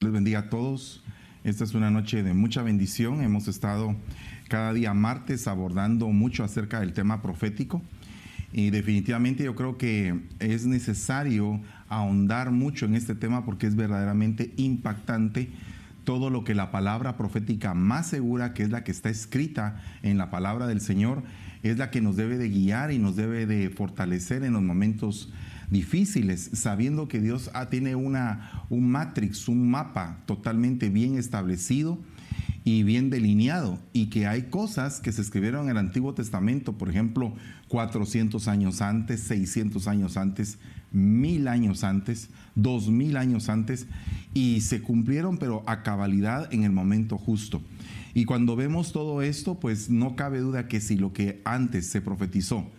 [0.00, 1.02] Les bendiga a todos.
[1.42, 3.20] Esta es una noche de mucha bendición.
[3.20, 3.96] Hemos estado
[4.46, 7.82] cada día martes abordando mucho acerca del tema profético
[8.52, 14.54] y definitivamente yo creo que es necesario ahondar mucho en este tema porque es verdaderamente
[14.56, 15.50] impactante
[16.04, 20.16] todo lo que la palabra profética más segura, que es la que está escrita en
[20.16, 21.24] la palabra del Señor,
[21.64, 25.32] es la que nos debe de guiar y nos debe de fortalecer en los momentos
[25.70, 31.98] difíciles, sabiendo que Dios ah, tiene una, un matrix, un mapa totalmente bien establecido
[32.64, 36.90] y bien delineado y que hay cosas que se escribieron en el Antiguo Testamento, por
[36.90, 37.34] ejemplo,
[37.68, 40.58] 400 años antes, 600 años antes,
[40.92, 43.86] mil años antes, dos mil años antes
[44.34, 47.62] y se cumplieron pero a cabalidad en el momento justo.
[48.14, 52.00] Y cuando vemos todo esto, pues no cabe duda que si lo que antes se
[52.00, 52.70] profetizó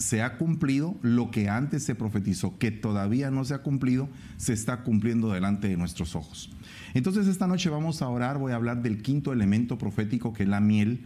[0.00, 4.54] se ha cumplido lo que antes se profetizó, que todavía no se ha cumplido, se
[4.54, 6.50] está cumpliendo delante de nuestros ojos.
[6.94, 10.48] Entonces esta noche vamos a orar, voy a hablar del quinto elemento profético que es
[10.48, 11.04] la miel.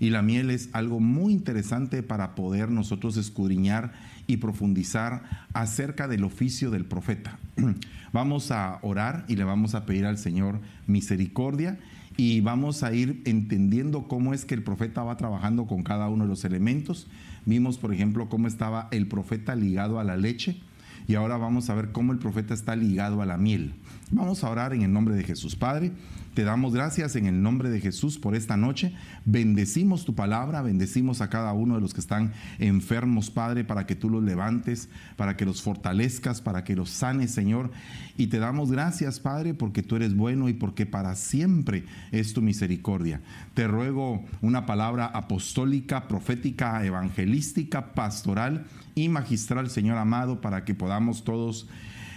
[0.00, 3.92] Y la miel es algo muy interesante para poder nosotros escudriñar
[4.26, 7.38] y profundizar acerca del oficio del profeta.
[8.12, 11.78] Vamos a orar y le vamos a pedir al Señor misericordia
[12.16, 16.24] y vamos a ir entendiendo cómo es que el profeta va trabajando con cada uno
[16.24, 17.06] de los elementos
[17.44, 20.60] Vimos, por ejemplo, cómo estaba el profeta ligado a la leche
[21.06, 23.74] y ahora vamos a ver cómo el profeta está ligado a la miel.
[24.10, 25.56] Vamos a orar en el nombre de Jesús.
[25.56, 25.92] Padre,
[26.34, 28.94] te damos gracias en el nombre de Jesús por esta noche.
[29.26, 33.96] Bendecimos tu palabra, bendecimos a cada uno de los que están enfermos, Padre, para que
[33.96, 37.70] tú los levantes, para que los fortalezcas, para que los sanes, Señor.
[38.16, 42.40] Y te damos gracias, Padre, porque tú eres bueno y porque para siempre es tu
[42.40, 43.20] misericordia.
[43.52, 51.24] Te ruego una palabra apostólica, profética, evangelística, pastoral y magistral, Señor amado, para que podamos
[51.24, 51.68] todos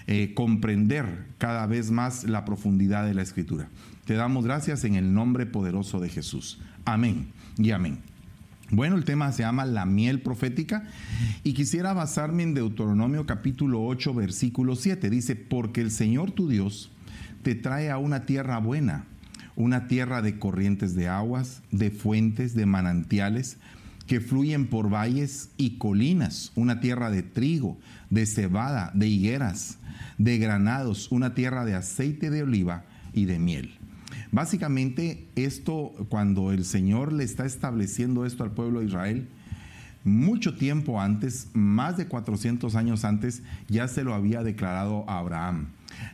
[0.08, 3.70] eh, comprender cada vez más la profundidad de la escritura.
[4.06, 6.60] Te damos gracias en el nombre poderoso de Jesús.
[6.86, 7.28] Amén
[7.58, 8.00] y amén.
[8.72, 10.88] Bueno, el tema se llama la miel profética
[11.44, 15.10] y quisiera basarme en Deuteronomio capítulo 8, versículo 7.
[15.10, 16.92] Dice, porque el Señor tu Dios
[17.44, 19.06] te trae a una tierra buena,
[19.56, 23.58] una tierra de corrientes de aguas, de fuentes, de manantiales,
[24.08, 27.78] que fluyen por valles y colinas, una tierra de trigo,
[28.10, 29.80] de cebada, de higueras,
[30.18, 33.76] de granados, una tierra de aceite de oliva y de miel.
[34.32, 39.28] Básicamente esto, cuando el Señor le está estableciendo esto al pueblo de Israel,
[40.04, 45.68] mucho tiempo antes, más de 400 años antes, ya se lo había declarado a Abraham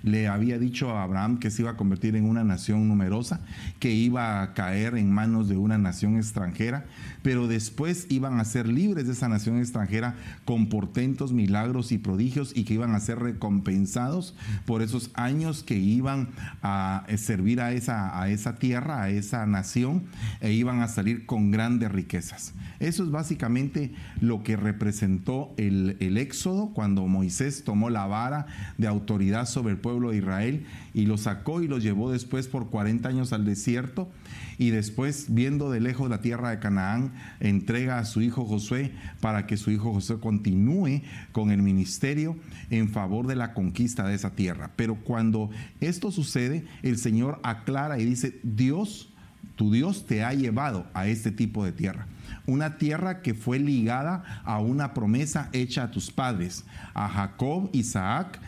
[0.03, 3.41] le había dicho a Abraham que se iba a convertir en una nación numerosa,
[3.79, 6.85] que iba a caer en manos de una nación extranjera,
[7.23, 10.15] pero después iban a ser libres de esa nación extranjera
[10.45, 15.77] con portentos, milagros y prodigios y que iban a ser recompensados por esos años que
[15.77, 16.29] iban
[16.61, 20.03] a servir a esa, a esa tierra, a esa nación,
[20.39, 22.53] e iban a salir con grandes riquezas.
[22.79, 28.87] Eso es básicamente lo que representó el, el éxodo cuando Moisés tomó la vara de
[28.87, 33.07] autoridad sobre el pueblo de Israel y lo sacó y lo llevó después por 40
[33.07, 34.09] años al desierto
[34.57, 39.47] y después viendo de lejos la tierra de Canaán entrega a su hijo Josué para
[39.47, 41.01] que su hijo Josué continúe
[41.31, 42.37] con el ministerio
[42.69, 44.71] en favor de la conquista de esa tierra.
[44.75, 49.09] Pero cuando esto sucede, el Señor aclara y dice, Dios,
[49.55, 52.07] tu Dios te ha llevado a este tipo de tierra
[52.45, 58.39] una tierra que fue ligada a una promesa hecha a tus padres, a Jacob, Isaac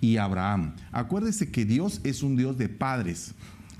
[0.00, 0.74] y Abraham.
[0.90, 3.34] Acuérdese que Dios es un Dios de padres.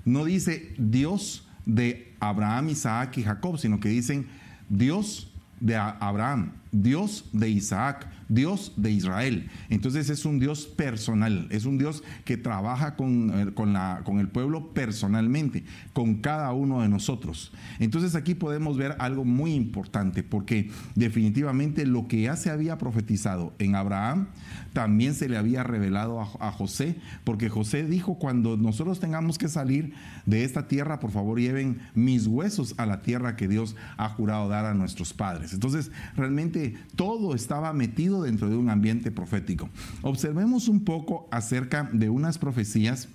[0.05, 4.29] No dice Dios de Abraham, Isaac y Jacob, sino que dicen
[4.69, 5.29] Dios
[5.61, 9.51] de Abraham, Dios de Isaac, Dios de Israel.
[9.69, 14.21] Entonces es un Dios personal, es un Dios que trabaja con, eh, con, la, con,
[14.21, 17.53] el pueblo personalmente, con cada uno de nosotros.
[17.79, 23.53] Entonces aquí podemos ver algo muy importante, porque definitivamente lo que ya se había profetizado
[23.59, 24.29] en Abraham,
[24.73, 29.49] también se le había revelado a, a José, porque José dijo, cuando nosotros tengamos que
[29.49, 29.93] salir
[30.25, 34.49] de esta tierra, por favor lleven mis huesos a la tierra que Dios ha jurado
[34.49, 35.53] dar a nuestros padres.
[35.53, 39.69] Entonces realmente todo estaba metido dentro de un ambiente profético.
[40.03, 43.09] Observemos un poco acerca de unas profecías.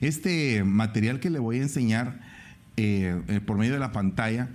[0.00, 2.20] Este material que le voy a enseñar
[2.76, 4.48] eh, eh, por medio de la pantalla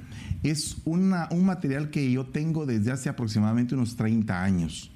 [0.43, 1.09] es un
[1.43, 4.91] material que yo tengo desde hace aproximadamente unos 30 años.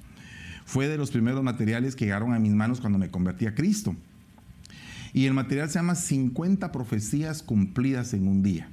[0.64, 3.94] Fue de los primeros materiales que llegaron a mis manos cuando me convertí a Cristo.
[5.12, 8.68] Y el material se llama 50 profecías cumplidas en un día.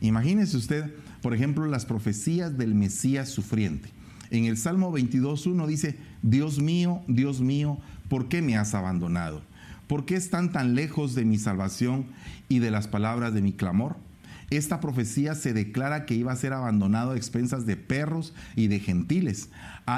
[0.00, 0.92] Imagínese usted,
[1.22, 3.90] por ejemplo, las profecías del Mesías sufriente.
[4.30, 7.78] En el Salmo 22.1 dice, Dios mío, Dios mío,
[8.08, 9.42] ¿por qué me has abandonado?
[9.86, 12.06] ¿Por qué están tan lejos de mi salvación
[12.48, 13.96] y de las palabras de mi clamor?
[14.50, 18.78] Esta profecía se declara que iba a ser abandonado a expensas de perros y de
[18.78, 19.50] gentiles,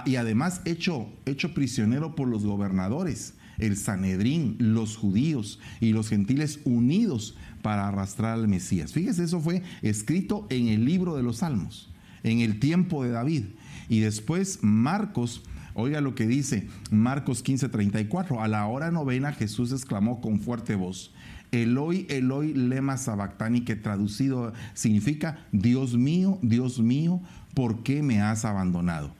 [0.07, 6.61] y además hecho, hecho prisionero por los gobernadores, el Sanedrín, los judíos y los gentiles
[6.65, 8.93] unidos para arrastrar al Mesías.
[8.93, 11.91] Fíjese, eso fue escrito en el libro de los Salmos,
[12.23, 13.45] en el tiempo de David.
[13.89, 15.43] Y después Marcos
[15.81, 18.43] Oiga lo que dice Marcos 15:34.
[18.43, 21.13] A la hora novena Jesús exclamó con fuerte voz,
[21.53, 27.21] Eloi, Eloi, lema sabactani, que traducido significa, Dios mío, Dios mío,
[27.55, 29.13] ¿por qué me has abandonado?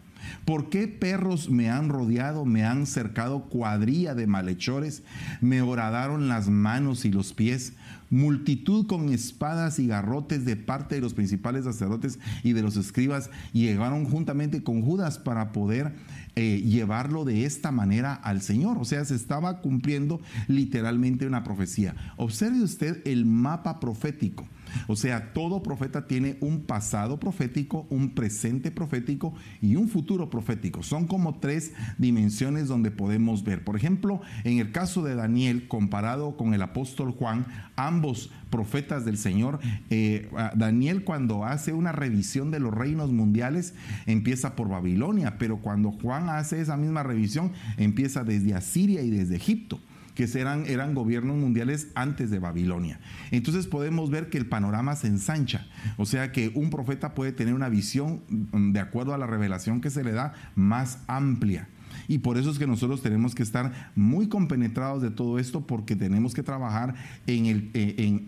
[0.45, 5.03] ¿Por qué perros me han rodeado, me han cercado cuadrilla de malhechores?
[5.41, 7.75] Me horadaron las manos y los pies.
[8.11, 13.31] Multitud con espadas y garrotes de parte de los principales sacerdotes y de los escribas
[13.53, 15.95] llegaron juntamente con Judas para poder
[16.37, 18.79] eh, llevarlo de esta manera al Señor.
[18.79, 21.95] O sea, se estaba cumpliendo literalmente una profecía.
[22.17, 24.47] Observe usted el mapa profético.
[24.87, 30.83] O sea, todo profeta tiene un pasado profético, un presente profético y un futuro profético.
[30.83, 33.65] Son como tres dimensiones donde podemos ver.
[33.65, 39.19] Por ejemplo, en el caso de Daniel, comparado con el apóstol Juan, ambos profetas del
[39.19, 39.61] Señor,
[39.91, 43.75] eh, Daniel cuando hace una revisión de los reinos mundiales
[44.07, 49.37] empieza por Babilonia, pero cuando Juan hace esa misma revisión empieza desde Asiria y desde
[49.37, 49.81] Egipto
[50.19, 52.99] que eran, eran gobiernos mundiales antes de Babilonia.
[53.31, 57.55] Entonces podemos ver que el panorama se ensancha, o sea que un profeta puede tener
[57.55, 61.69] una visión mm, de acuerdo a la revelación que se le da más amplia.
[62.09, 65.95] Y por eso es que nosotros tenemos que estar muy compenetrados de todo esto porque
[65.95, 66.97] tenemos que trabajar
[67.29, 68.27] en el, eh,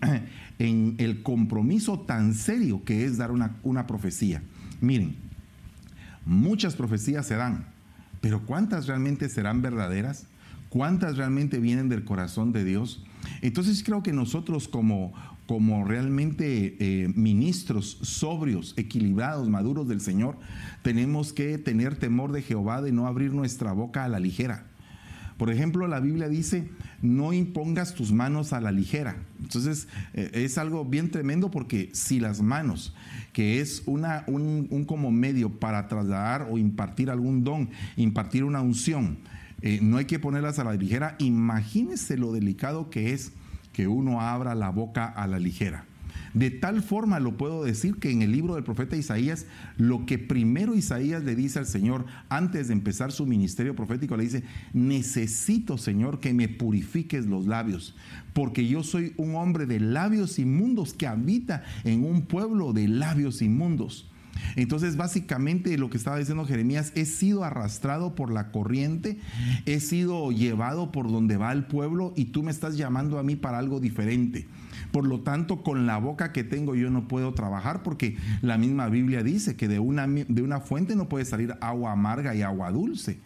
[0.61, 4.45] en, el compromiso tan serio que es dar una, una profecía.
[4.81, 5.17] Miren,
[6.25, 7.67] muchas profecías se dan,
[8.21, 10.29] pero ¿cuántas realmente serán verdaderas?
[10.71, 13.03] ¿Cuántas realmente vienen del corazón de Dios?
[13.43, 15.13] Entonces creo que nosotros como,
[15.49, 20.39] como realmente eh, ministros sobrios, equilibrados, maduros del Señor,
[20.83, 24.67] tenemos que tener temor de Jehová de no abrir nuestra boca a la ligera.
[25.39, 26.69] Por ejemplo, la Biblia dice,
[27.03, 29.17] no impongas tus manos a la ligera.
[29.43, 32.95] Entonces, eh, es algo bien tremendo porque si las manos,
[33.33, 38.61] que es una, un, un como medio para trasladar o impartir algún don, impartir una
[38.61, 39.19] unción,
[39.63, 41.17] eh, no hay que ponerlas a la ligera.
[41.19, 43.33] Imagínese lo delicado que es
[43.73, 45.85] que uno abra la boca a la ligera.
[46.35, 49.47] De tal forma lo puedo decir que en el libro del profeta Isaías,
[49.77, 54.25] lo que primero Isaías le dice al Señor antes de empezar su ministerio profético, le
[54.25, 57.97] dice, necesito Señor que me purifiques los labios,
[58.33, 63.43] porque yo soy un hombre de labios inmundos que habita en un pueblo de labios
[63.43, 64.10] inmundos.
[64.57, 69.19] Entonces, básicamente lo que estaba diciendo Jeremías, he sido arrastrado por la corriente,
[69.67, 73.37] he sido llevado por donde va el pueblo y tú me estás llamando a mí
[73.37, 74.47] para algo diferente.
[74.93, 78.89] Por lo tanto, con la boca que tengo yo no puedo trabajar porque la misma
[78.89, 82.71] Biblia dice que de una, de una fuente no puede salir agua amarga y agua
[82.71, 83.21] dulce.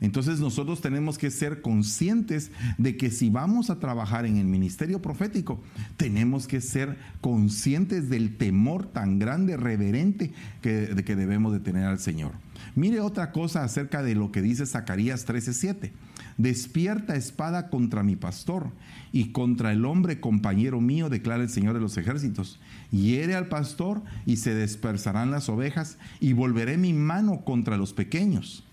[0.00, 5.02] Entonces nosotros tenemos que ser conscientes de que si vamos a trabajar en el ministerio
[5.02, 5.60] profético,
[5.96, 10.32] tenemos que ser conscientes del temor tan grande, reverente
[10.62, 12.32] que, que debemos de tener al Señor.
[12.74, 15.92] Mire otra cosa acerca de lo que dice Zacarías 13:7.
[16.36, 18.70] Despierta espada contra mi pastor
[19.12, 22.60] y contra el hombre compañero mío, declara el Señor de los ejércitos.
[22.92, 28.64] Hiere al pastor y se dispersarán las ovejas y volveré mi mano contra los pequeños.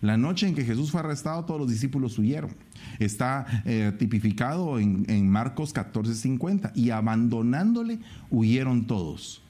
[0.00, 2.54] La noche en que Jesús fue arrestado, todos los discípulos huyeron.
[2.98, 6.72] Está eh, tipificado en, en Marcos 14:50.
[6.74, 7.98] Y abandonándole,
[8.30, 9.42] huyeron todos.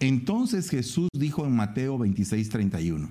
[0.00, 3.08] Entonces Jesús dijo en Mateo 26:31.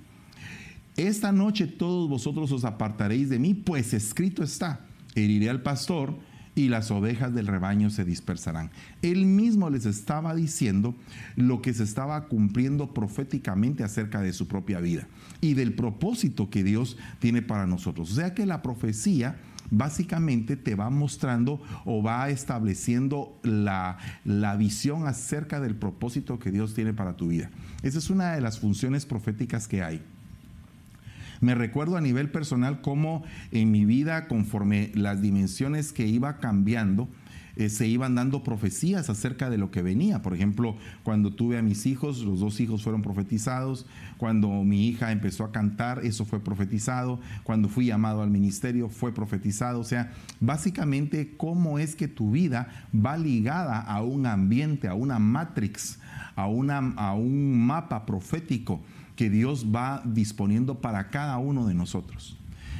[0.98, 6.18] Esta noche todos vosotros os apartaréis de mí, pues escrito está, heriré al pastor
[6.56, 8.72] y las ovejas del rebaño se dispersarán.
[9.02, 10.96] Él mismo les estaba diciendo
[11.36, 15.08] lo que se estaba cumpliendo proféticamente acerca de su propia vida
[15.42, 18.12] y del propósito que Dios tiene para nosotros.
[18.12, 19.36] O sea que la profecía
[19.72, 26.74] básicamente te va mostrando o va estableciendo la, la, visión acerca del propósito que Dios
[26.74, 27.50] tiene para tu vida.
[27.82, 30.04] Esa es una de las funciones proféticas que hay.
[31.46, 37.08] Me recuerdo a nivel personal cómo en mi vida, conforme las dimensiones que iba cambiando,
[37.56, 40.24] eh, se iban dando profecías acerca de lo que venía.
[40.24, 43.86] Por ejemplo, cuando tuve a mis hijos, los dos hijos fueron profetizados.
[44.18, 47.20] Cuando mi hija empezó a cantar, eso fue profetizado.
[47.44, 49.80] Cuando fui llamado al ministerio, fue profetizado.
[49.80, 55.20] O sea, básicamente cómo es que tu vida va ligada a un ambiente, a una
[55.20, 56.00] matrix,
[56.36, 58.82] a, una, a un mapa profético
[59.16, 62.38] que Dios va disponiendo para cada uno de nosotros.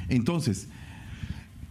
[0.10, 0.68] Entonces,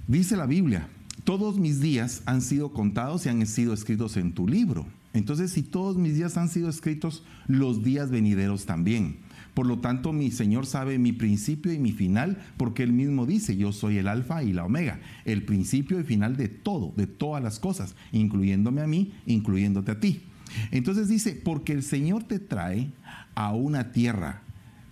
[0.08, 0.88] dice la Biblia
[1.24, 4.86] todos mis días han sido contados y han sido escritos en tu libro.
[5.14, 9.16] Entonces, si todos mis días han sido escritos, los días venideros también.
[9.54, 13.56] Por lo tanto, mi Señor sabe mi principio y mi final, porque Él mismo dice,
[13.56, 17.42] yo soy el alfa y la omega, el principio y final de todo, de todas
[17.42, 20.24] las cosas, incluyéndome a mí, incluyéndote a ti.
[20.72, 22.90] Entonces dice, porque el Señor te trae
[23.34, 24.42] a una tierra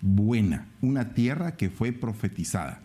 [0.03, 2.81] buena, una tierra que fue profetizada.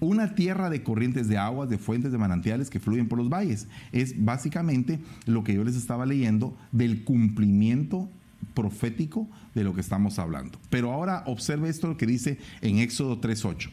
[0.00, 3.68] Una tierra de corrientes de aguas, de fuentes de manantiales que fluyen por los valles.
[3.92, 8.10] Es básicamente lo que yo les estaba leyendo del cumplimiento
[8.54, 10.58] profético de lo que estamos hablando.
[10.70, 13.70] Pero ahora observe esto lo que dice en Éxodo 3.8.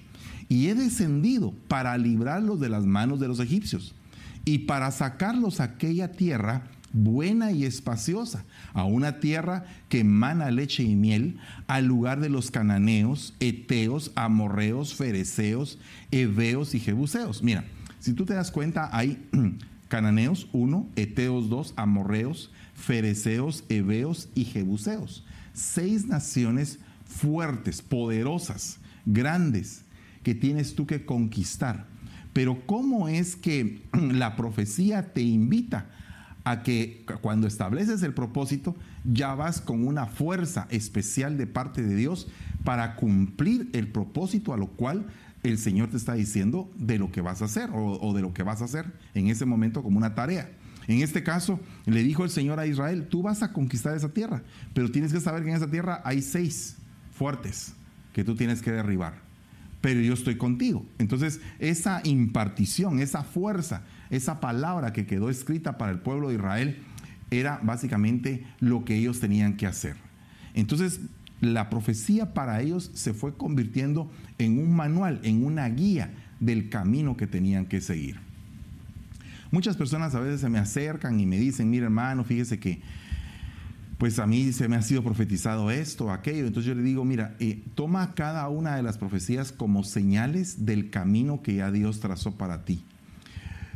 [0.49, 3.95] Y he descendido para librarlos de las manos de los egipcios
[4.43, 10.83] y para sacarlos a aquella tierra buena y espaciosa, a una tierra que emana leche
[10.83, 15.79] y miel, al lugar de los cananeos, eteos, amorreos, fereceos,
[16.11, 17.43] heveos y jebuseos.
[17.43, 17.65] Mira,
[17.99, 19.27] si tú te das cuenta, hay
[19.87, 25.23] cananeos 1, eteos 2, amorreos, fereceos, heveos y jebuseos.
[25.53, 29.83] Seis naciones fuertes, poderosas, grandes,
[30.23, 31.87] que tienes tú que conquistar.
[32.33, 35.89] Pero ¿cómo es que la profecía te invita
[36.43, 41.95] a que cuando estableces el propósito, ya vas con una fuerza especial de parte de
[41.95, 42.27] Dios
[42.63, 45.05] para cumplir el propósito a lo cual
[45.43, 48.43] el Señor te está diciendo de lo que vas a hacer o, de lo que
[48.43, 50.49] vas a hacer en ese momento como una tarea.
[50.87, 54.43] En este caso, le dijo el Señor a Israel, tú vas a conquistar esa tierra,
[54.73, 56.75] pero tienes que saber que en esa tierra hay seis
[57.13, 57.73] fuertes
[58.13, 59.30] que tú tienes que derribar.
[59.81, 60.85] Pero yo estoy contigo.
[60.99, 66.77] Entonces, esa impartición, esa fuerza, esa palabra que quedó escrita para el pueblo de Israel,
[67.31, 69.95] era básicamente lo que ellos tenían que hacer.
[70.53, 71.01] Entonces,
[71.39, 77.17] la profecía para ellos se fue convirtiendo en un manual, en una guía del camino
[77.17, 78.19] que tenían que seguir.
[79.49, 82.81] Muchas personas a veces se me acercan y me dicen, mira hermano, fíjese que
[84.01, 86.47] pues a mí se me ha sido profetizado esto, aquello.
[86.47, 90.89] Entonces yo le digo, mira, eh, toma cada una de las profecías como señales del
[90.89, 92.83] camino que ya Dios trazó para ti.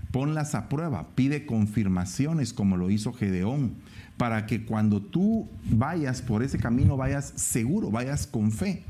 [0.10, 3.76] Ponlas a prueba, pide confirmaciones como lo hizo Gedeón,
[4.18, 8.84] para que cuando tú vayas por ese camino vayas seguro, vayas con fe.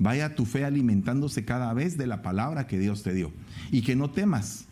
[0.00, 3.30] Vaya tu fe alimentándose cada vez de la palabra que Dios te dio.
[3.70, 4.64] Y que no temas,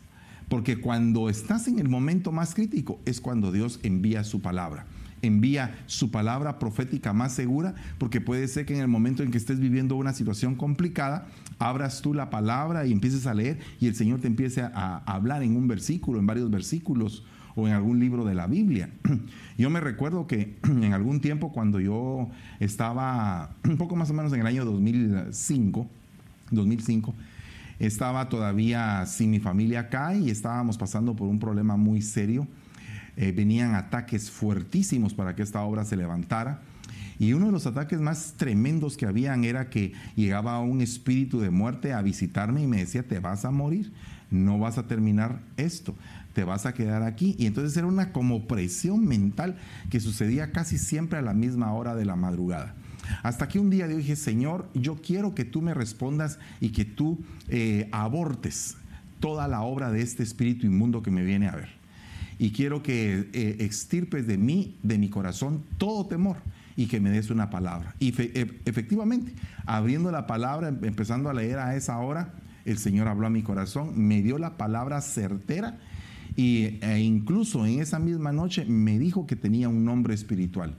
[0.49, 4.85] porque cuando estás en el momento más crítico es cuando Dios envía su palabra.
[5.23, 9.39] Envía su palabra profética más segura, porque puede ser que en el momento en que
[9.39, 11.27] estés viviendo una situación complicada,
[11.59, 15.43] abras tú la palabra y empieces a leer y el Señor te empiece a, hablar
[15.43, 17.25] en un versículo, en varios versículos
[17.57, 18.91] o en algún libro de la Biblia.
[19.59, 22.29] Yo me recuerdo que en algún tiempo cuando yo
[22.61, 25.87] estaba un poco más o menos en el año 2005,
[26.51, 27.15] 2005
[27.79, 32.47] estaba todavía sin mi familia acá y estábamos pasando por un problema muy serio.
[33.21, 36.63] Eh, venían ataques fuertísimos para que esta obra se levantara.
[37.19, 41.51] Y uno de los ataques más tremendos que habían era que llegaba un espíritu de
[41.51, 43.93] muerte a visitarme y me decía, te vas a morir,
[44.31, 45.97] no vas a terminar esto,
[46.33, 47.35] te vas a quedar aquí.
[47.41, 49.57] Y entonces era una como presión mental
[49.91, 52.77] que sucedía casi siempre a la misma hora de la madrugada.
[53.25, 56.85] Hasta que un día yo dije, Señor, yo quiero que tú me respondas y que
[56.85, 58.77] tú eh, abortes
[59.19, 61.79] toda la obra de este espíritu inmundo que me viene a ver.
[62.39, 66.37] Y quiero que eh, extirpes de mí, de mi corazón, todo temor
[66.77, 67.97] y que me des una palabra.
[67.99, 69.35] Y e, efectivamente,
[69.67, 73.43] abriendo la palabra, em, empezando a leer a esa hora, el Señor habló a mi
[73.43, 75.79] corazón, me dio la palabra certera
[76.37, 80.77] y, e incluso en esa misma noche me dijo que tenía un nombre espiritual.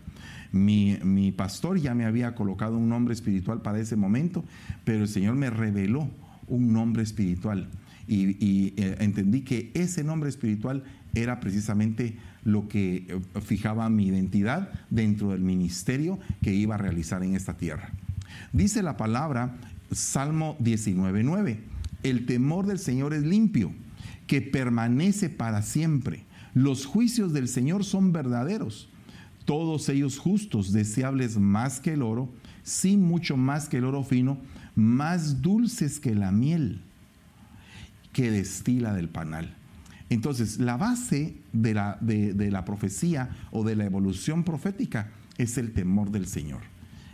[0.52, 4.44] Mi, pastor ya me había colocado un nombre espiritual para ese momento,
[4.84, 6.10] pero el Señor me reveló
[6.48, 7.70] un nombre espiritual
[8.08, 10.84] y, eh, entendí que ese nombre espiritual
[11.16, 17.24] era precisamente lo que eh, fijaba mi identidad dentro del ministerio que iba a realizar
[17.24, 17.92] en esta tierra.
[18.54, 19.56] Dice la palabra
[19.92, 21.58] Salmo 19.9,
[22.04, 23.72] el temor del Señor es limpio,
[24.28, 26.24] que permanece para siempre.
[26.54, 28.90] Los juicios del Señor son verdaderos
[29.50, 32.30] todos ellos justos, deseables más que el oro,
[32.62, 34.38] sí mucho más que el oro fino,
[34.76, 36.84] más dulces que la miel
[38.14, 39.56] que destila del panal.
[40.10, 45.72] Entonces, la base de la, de, la profecía o de la evolución profética es el
[45.72, 46.62] temor del Señor.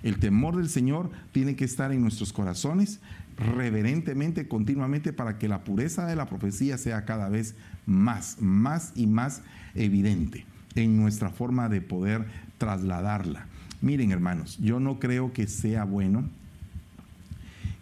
[0.02, 3.00] El temor del Señor tiene que estar en nuestros corazones
[3.38, 9.08] reverentemente, continuamente, para que la pureza de la profecía sea cada vez más, más y
[9.08, 9.42] más
[9.74, 12.26] evidente en nuestra forma de poder
[12.58, 13.48] trasladarla.
[13.82, 16.30] Miren hermanos, yo no creo que sea bueno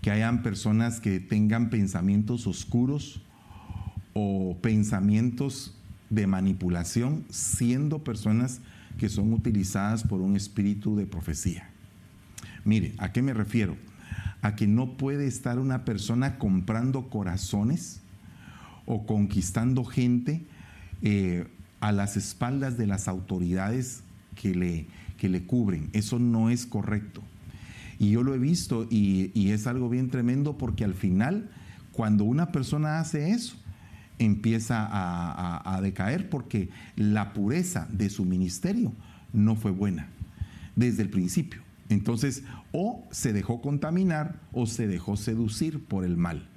[0.01, 3.22] que hayan personas que tengan pensamientos oscuros
[4.13, 5.75] o pensamientos
[6.10, 8.62] de manipulación siendo personas
[8.98, 11.70] que son utilizadas por un espíritu de profecía.
[12.65, 13.75] Mire, ¿a qué me refiero?
[14.41, 18.01] A que no puede estar una persona comprando corazones
[18.86, 20.46] o conquistando gente
[21.01, 21.48] eh,
[21.79, 24.03] a las espaldas de las autoridades
[24.36, 25.89] que le, que le cubren.
[25.93, 27.22] Eso no es correcto.
[28.00, 31.50] Y yo lo he visto y, es algo bien tremendo porque al final,
[31.91, 33.55] cuando una persona hace eso,
[34.20, 38.93] empieza a, decaer porque la pureza de su ministerio
[39.34, 40.08] no fue buena
[40.75, 41.62] desde el principio.
[41.89, 46.48] Entonces, o se dejó contaminar o se dejó seducir por el mal.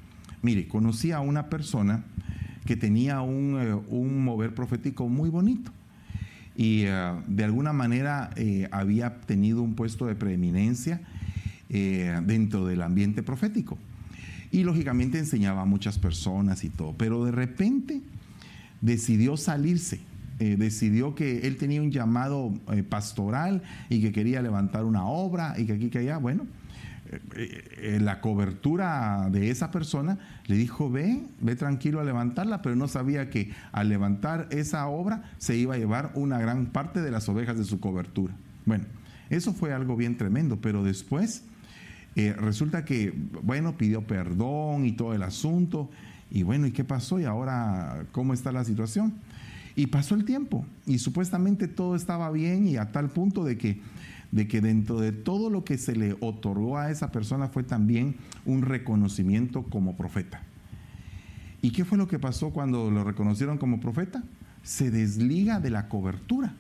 [0.43, 2.05] Mire, conocí a una persona
[2.65, 5.73] que tenía un, eh, mover profético muy bonito
[6.57, 11.01] y eh, de alguna manera eh, había tenido un puesto de preeminencia
[11.69, 13.77] dentro del ambiente profético.
[14.51, 18.03] Y lógicamente enseñaba a muchas personas y todo, pero de repente
[18.81, 20.01] decidió salirse.
[20.39, 22.53] Decidió que él tenía un llamado
[22.91, 26.47] pastoral y que quería levantar una obra y que aquí que allá, bueno,
[27.37, 32.89] eh, la cobertura de esa persona, le dijo, ve, ve tranquilo a levantarla, pero no
[32.89, 37.29] sabía que al levantar esa obra se iba a llevar una gran parte de las
[37.29, 38.35] ovejas de su cobertura.
[38.65, 38.85] Bueno,
[39.31, 41.45] eso fue algo bien tremendo, pero después
[42.17, 45.91] eh, resulta que, bueno, pidió perdón y todo el asunto,
[46.31, 47.21] y bueno, ¿y qué pasó?
[47.21, 49.15] ¿Y ahora cómo está la situación?
[49.77, 53.81] Y pasó el tiempo, y supuestamente todo estaba bien y a tal punto de que
[54.33, 58.17] de que dentro de todo lo que se le otorgó a esa persona fue también
[58.45, 60.43] un reconocimiento como profeta.
[61.63, 64.23] ¿Y qué fue lo que pasó cuando lo reconocieron como profeta?
[64.63, 66.55] Se desliga de la cobertura.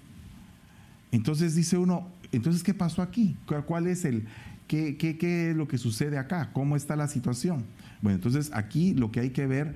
[1.13, 3.37] Entonces dice uno, entonces ¿qué pasó aquí?
[3.67, 4.27] ¿Cuál es el,
[4.67, 6.51] qué, qué, qué es lo que sucede acá?
[6.53, 7.65] ¿Cómo está la situación?
[8.03, 9.75] Bueno, entonces aquí lo que hay que ver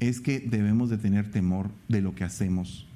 [0.00, 2.86] es que debemos de tener temor de lo que hacemos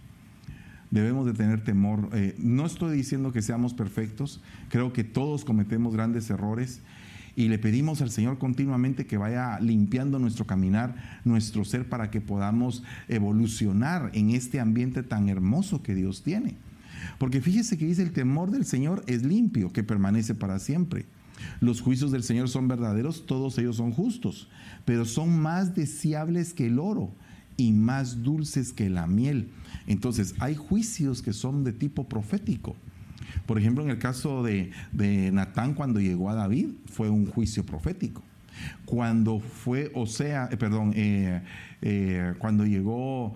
[0.90, 2.08] debemos de tener temor.
[2.12, 6.80] Eh, no estoy diciendo que seamos perfectos, creo que todos cometemos grandes errores
[7.34, 12.22] y le pedimos al Señor continuamente que vaya limpiando nuestro caminar, nuestro ser, para que
[12.22, 16.56] podamos evolucionar en este ambiente tan hermoso que Dios tiene.
[17.18, 21.04] Porque fíjese que dice el temor del Señor es limpio, que permanece para siempre.
[21.60, 24.48] Los juicios del Señor son verdaderos, todos ellos son justos,
[24.84, 27.12] pero son más deseables que el oro
[27.56, 29.50] y más dulces que la miel.
[29.86, 32.76] Entonces, hay juicios que son de tipo profético.
[33.46, 34.72] Por ejemplo, en el caso de,
[35.32, 38.22] Natán, cuando llegó a David, fue un juicio profético.
[38.84, 41.42] Cuando fue, o sea, eh, perdón, eh,
[41.82, 43.34] eh, cuando llegó,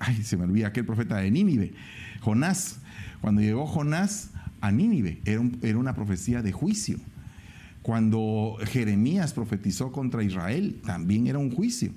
[0.00, 1.74] ay, se me olvida aquel profeta de Nínive,
[2.20, 2.78] Jonás,
[3.20, 4.30] cuando llegó Jonás
[4.64, 6.98] a Nínive, era, una profecía de juicio.
[7.82, 11.92] Cuando Jeremías profetizó contra Israel, también era un juicio.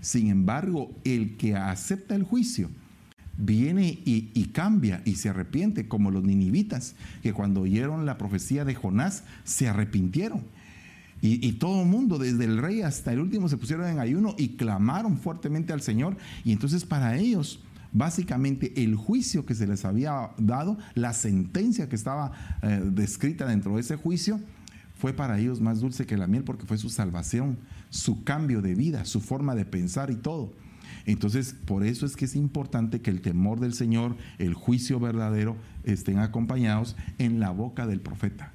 [0.00, 2.70] Sin embargo, el que acepta el juicio
[3.36, 8.76] viene y, cambia y se arrepiente, como los ninivitas, que cuando oyeron la profecía de
[8.76, 10.44] Jonás se arrepintieron.
[11.20, 14.36] Y, y, todo el mundo, desde el rey hasta el último, se pusieron en ayuno
[14.38, 16.16] y clamaron fuertemente al Señor.
[16.44, 17.60] Y entonces para ellos,
[17.94, 23.76] básicamente el juicio que se les había dado, la sentencia que estaba eh, descrita dentro
[23.76, 24.38] de ese juicio,
[24.96, 27.58] fue para ellos más dulce que la miel porque fue su salvación,
[27.90, 30.52] su cambio de vida, su forma de pensar y todo.
[31.06, 35.56] Entonces, por eso es que es importante que el temor del Señor, el juicio verdadero,
[35.84, 38.53] estén acompañados en la boca del profeta.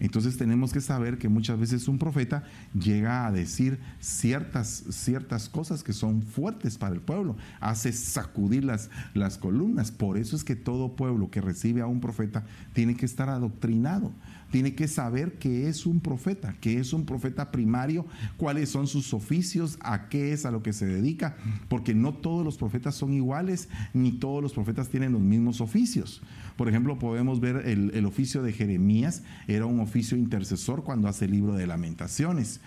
[0.00, 5.82] Entonces tenemos que saber que muchas veces un profeta llega a decir ciertas, ciertas cosas
[5.82, 9.90] que son fuertes para el pueblo, hace sacudir las, las columnas.
[9.90, 14.12] Por eso es que todo pueblo que recibe a un profeta tiene que estar adoctrinado,
[14.50, 18.06] tiene que saber que es un profeta, que es un profeta primario,
[18.36, 21.36] cuáles son sus oficios, a qué es a lo que se dedica,
[21.68, 26.22] porque no todos los profetas son iguales, ni todos los profetas tienen los mismos oficios.
[26.56, 31.32] Por ejemplo, podemos ver el, oficio de Jeremías, era un oficio intercesor cuando hace el
[31.32, 32.60] libro de lamentaciones.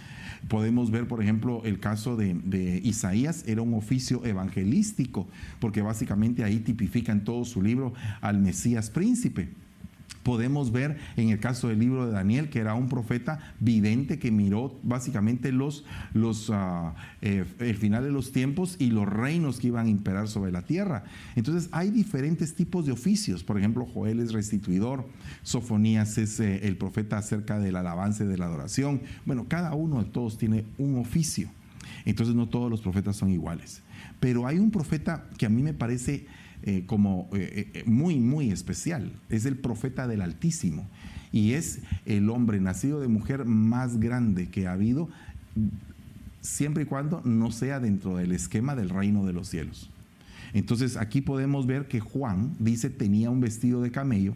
[0.48, 5.28] Podemos ver, por ejemplo, el caso de, de, Isaías, era un oficio evangelístico,
[5.60, 9.50] porque básicamente ahí tipifica en todo su libro al Mesías príncipe.
[10.24, 14.32] Podemos ver en el caso del libro de Daniel que era un profeta vidente que
[14.32, 16.52] miró básicamente los, los,
[17.22, 20.64] eh, el final de los tiempos y los reinos que iban a imperar sobre la
[20.64, 21.04] tierra.
[21.36, 23.44] Entonces hay diferentes tipos de oficios.
[23.44, 25.08] Por ejemplo, Joel es restituidor,
[25.44, 29.02] Sofonías es eh, el profeta acerca del alabanza y de la adoración.
[29.26, 31.50] Bueno, cada uno de todos tiene un oficio.
[32.06, 33.82] Entonces no todos los profetas son iguales.
[34.20, 36.26] Pero hay un profeta que a mí me parece
[36.64, 39.12] eh, como eh, eh, muy, muy especial.
[39.30, 40.88] Es el profeta del Altísimo
[41.32, 45.10] y es el hombre nacido de mujer más grande que ha habido
[46.42, 49.90] siempre y cuando no sea dentro del esquema del reino de los cielos.
[50.54, 54.36] Entonces aquí podemos ver que Juan dice tenía un vestido de camello,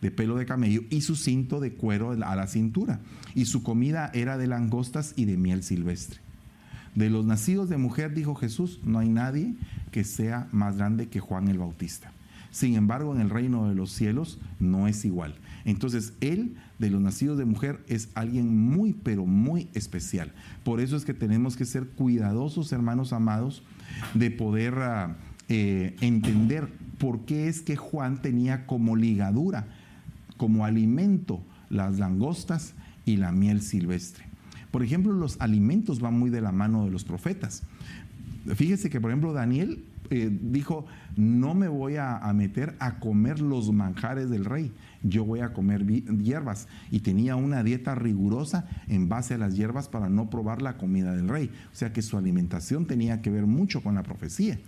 [0.00, 3.00] de pelo de camello y su cinto de cuero a la cintura.
[3.34, 6.21] Y su comida era de langostas y de miel silvestre.
[6.94, 9.54] De los nacidos de mujer, dijo Jesús, no hay nadie
[9.90, 12.12] que sea más grande que Juan el Bautista.
[12.50, 15.34] Sin embargo, en el reino de los cielos no es igual.
[15.64, 20.32] Entonces, él, de los nacidos de mujer, es alguien muy, pero muy especial.
[20.62, 23.62] Por eso es que tenemos que ser cuidadosos, hermanos amados,
[24.12, 25.16] de poder ah,
[25.48, 29.66] eh, entender por qué es que Juan tenía como ligadura,
[30.36, 32.74] como alimento, las langostas
[33.06, 34.31] y la miel silvestre.
[34.72, 37.62] Por ejemplo, los alimentos van muy de la mano de los profetas.
[38.56, 43.72] Fíjese que, por ejemplo, Daniel eh, dijo, no me voy a, meter a comer los
[43.72, 46.68] manjares del rey, yo voy a comer hierbas.
[46.90, 51.14] Y tenía una dieta rigurosa en base a las hierbas para no probar la comida
[51.14, 51.50] del rey.
[51.72, 54.58] O sea que su alimentación tenía que ver mucho con la profecía.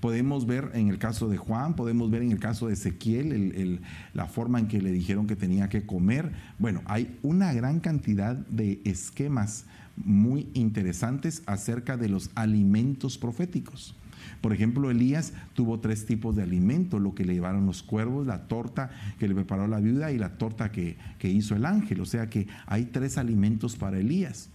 [0.00, 3.80] Podemos ver en el caso de Juan, podemos ver en el caso de Ezequiel
[4.14, 6.32] la forma en que le dijeron que tenía que comer.
[6.58, 13.94] Bueno, hay una gran cantidad de esquemas muy interesantes acerca de los alimentos proféticos.
[14.40, 18.48] Por ejemplo, Elías tuvo tres tipos de alimento, lo que le llevaron los cuervos, la
[18.48, 22.00] torta que le preparó la viuda y la torta que, hizo el ángel.
[22.00, 24.48] O sea que hay tres alimentos para Elías.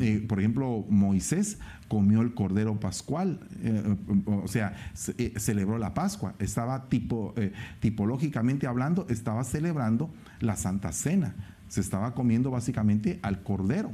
[0.00, 4.74] Eh, por ejemplo, Moisés comió el cordero pascual, eh, o sea,
[5.18, 7.34] eh, celebró la Pascua, estaba tipo,
[7.80, 11.34] tipológicamente hablando, estaba celebrando la Santa Cena,
[11.68, 13.92] se estaba comiendo básicamente al cordero.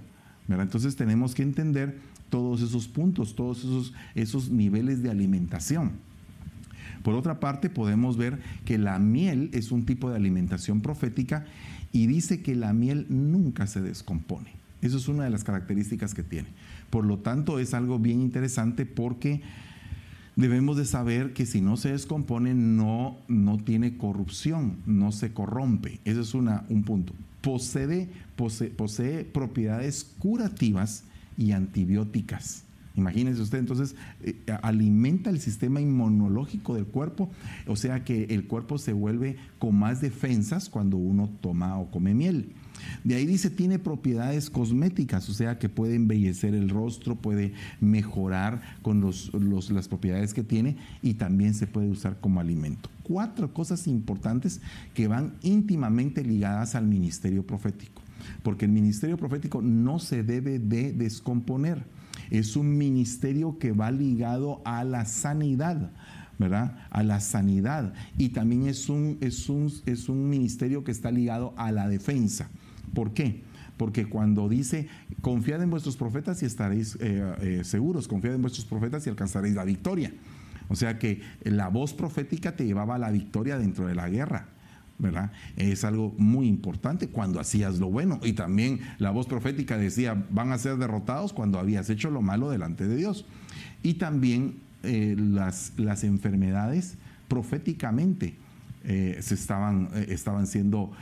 [0.48, 5.92] Entonces tenemos que entender todos esos puntos, todos esos, esos niveles de alimentación.
[7.04, 11.46] Por otra parte, podemos ver que la miel es un tipo de alimentación profética
[11.92, 14.59] y dice que la miel nunca se descompone.
[14.82, 16.48] Eso es una de las características que tiene.
[16.90, 19.42] Por lo tanto, es algo bien interesante porque
[20.36, 26.00] debemos de saber que si no se descompone, no, no tiene corrupción, no se corrompe.
[26.04, 27.12] Ese es una, un punto.
[27.42, 31.04] Posee, posee propiedades curativas
[31.36, 32.64] y antibióticas.
[32.96, 37.30] Imagínense usted, entonces eh, alimenta el sistema inmunológico del cuerpo,
[37.66, 42.14] o sea que el cuerpo se vuelve con más defensas cuando uno toma o come
[42.14, 42.52] miel.
[43.04, 48.60] De ahí dice, tiene propiedades cosméticas, o sea que puede embellecer el rostro, puede mejorar
[48.82, 52.90] con las propiedades que tiene y también se puede usar como alimento.
[53.02, 54.60] Cuatro cosas importantes
[54.94, 58.02] que van íntimamente ligadas al ministerio profético
[58.42, 61.84] porque el ministerio profético no se debe de descomponer.
[62.30, 65.90] Es un ministerio que va ligado a la sanidad.
[66.38, 66.78] ¿verdad?
[66.88, 67.92] A la sanidad.
[68.16, 72.48] Y también es un, es, un, es un ministerio que está ligado a la defensa.
[72.94, 73.42] ¿Por qué?
[73.76, 74.88] Porque cuando dice,
[75.20, 79.54] confiad en vuestros profetas y estaréis eh, eh, seguros, confiad en vuestros profetas y alcanzaréis
[79.54, 80.12] la victoria.
[80.68, 84.48] O sea que la voz profética te llevaba a la victoria dentro de la guerra.
[85.00, 85.32] ¿verdad?
[85.56, 88.20] Es algo muy importante cuando hacías lo bueno.
[88.22, 92.50] Y también la voz profética decía, van a ser derrotados cuando habías hecho lo malo
[92.50, 93.24] delante de Dios.
[93.82, 96.96] Y también eh, las, las enfermedades
[97.28, 98.34] proféticamente.
[98.84, 100.92] Eh, se estaban, eh, estaban siendo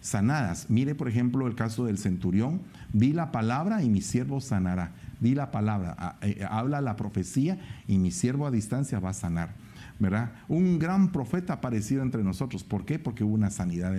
[0.00, 0.66] sanadas.
[0.68, 2.62] Mire, por ejemplo, el caso del centurión.
[2.92, 4.92] Di la palabra y mi siervo sanará.
[5.20, 6.18] Di la palabra,
[6.50, 9.54] habla la profecía y mi siervo a distancia va a sanar.
[9.98, 10.32] ¿verdad?
[10.46, 12.62] Un gran profeta aparecido entre nosotros.
[12.62, 12.98] ¿Por qué?
[12.98, 13.92] Porque hubo una sanidad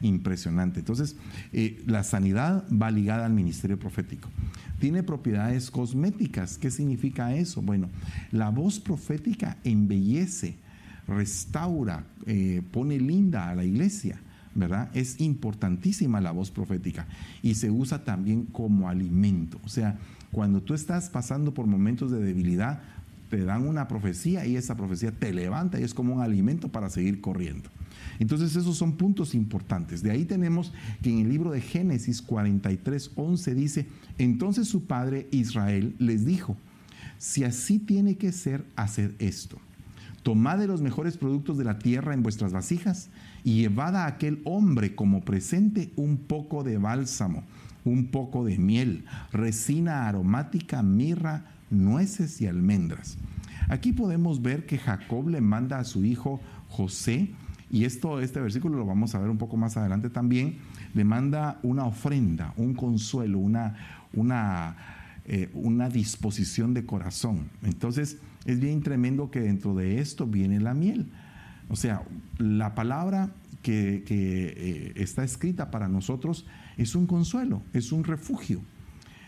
[0.00, 0.80] impresionante.
[0.80, 1.16] Entonces,
[1.52, 4.28] eh, la sanidad va ligada al ministerio profético.
[4.80, 6.58] Tiene propiedades cosméticas.
[6.58, 7.62] ¿Qué significa eso?
[7.62, 7.88] Bueno,
[8.32, 10.56] la voz profética embellece,
[11.06, 14.20] restaura, eh, pone linda a la iglesia.
[14.56, 14.88] ¿verdad?
[14.94, 17.08] Es importantísima la voz profética
[17.42, 19.58] y se usa también como alimento.
[19.64, 19.98] O sea,
[20.30, 22.80] cuando tú estás pasando por momentos de debilidad,
[23.30, 26.88] te dan una profecía y esa profecía te levanta y es como un alimento para
[26.88, 27.68] seguir corriendo.
[28.18, 30.02] Entonces esos son puntos importantes.
[30.02, 33.86] De ahí tenemos que en el libro de Génesis 43, 11 dice,
[34.18, 36.56] entonces su padre Israel les dijo,
[37.18, 39.58] si así tiene que ser, hacer esto.
[40.24, 43.10] Tomad de los mejores productos de la tierra en vuestras vasijas
[43.44, 47.44] y llevad a aquel hombre como presente un poco de bálsamo,
[47.84, 53.18] un poco de miel, resina aromática, mirra, nueces y almendras.
[53.68, 57.30] Aquí podemos ver que Jacob le manda a su hijo José,
[57.70, 60.56] y esto, este versículo lo vamos a ver un poco más adelante también,
[60.94, 63.76] le manda una ofrenda, un consuelo, una,
[64.14, 64.76] una,
[65.26, 67.50] eh, una disposición de corazón.
[67.62, 71.10] Entonces es bien tremendo que dentro de esto viene la miel.
[71.68, 72.02] O sea,
[72.38, 78.60] la palabra que, que eh, está escrita para nosotros es un consuelo, es un refugio.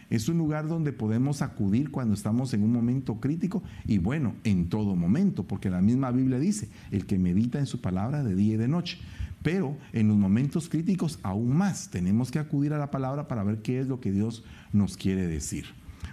[0.08, 4.68] Es un lugar donde podemos acudir cuando estamos en un momento crítico y bueno, en
[4.68, 8.54] todo momento, porque la misma Biblia dice, el que medita en su palabra de día
[8.54, 8.98] y de noche.
[9.42, 13.62] Pero en los momentos críticos aún más tenemos que acudir a la palabra para ver
[13.62, 15.66] qué es lo que Dios nos quiere decir.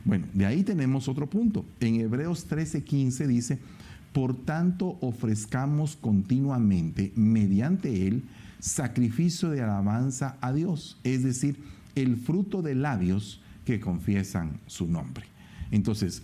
[0.05, 1.65] Bueno, de ahí tenemos otro punto.
[1.79, 3.59] En Hebreos 13:15 dice,
[4.11, 8.23] por tanto ofrezcamos continuamente mediante él
[8.59, 11.57] sacrificio de alabanza a Dios, es decir,
[11.95, 15.25] el fruto de labios que confiesan su nombre.
[15.71, 16.23] Entonces,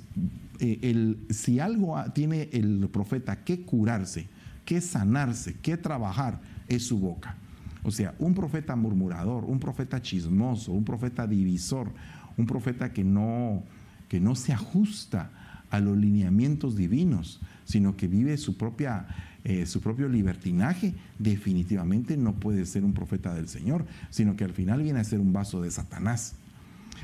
[0.60, 4.28] eh, si algo tiene el profeta que curarse,
[4.64, 7.36] que sanarse, que trabajar, es su boca.
[7.84, 11.92] O sea, un profeta murmurador, un profeta chismoso, un profeta divisor,
[12.38, 13.64] un profeta que no,
[14.08, 15.32] que no se ajusta
[15.70, 19.08] a los lineamientos divinos, sino que vive su, propia,
[19.44, 24.54] eh, su propio libertinaje, definitivamente no puede ser un profeta del Señor, sino que al
[24.54, 26.34] final viene a ser un vaso de Satanás.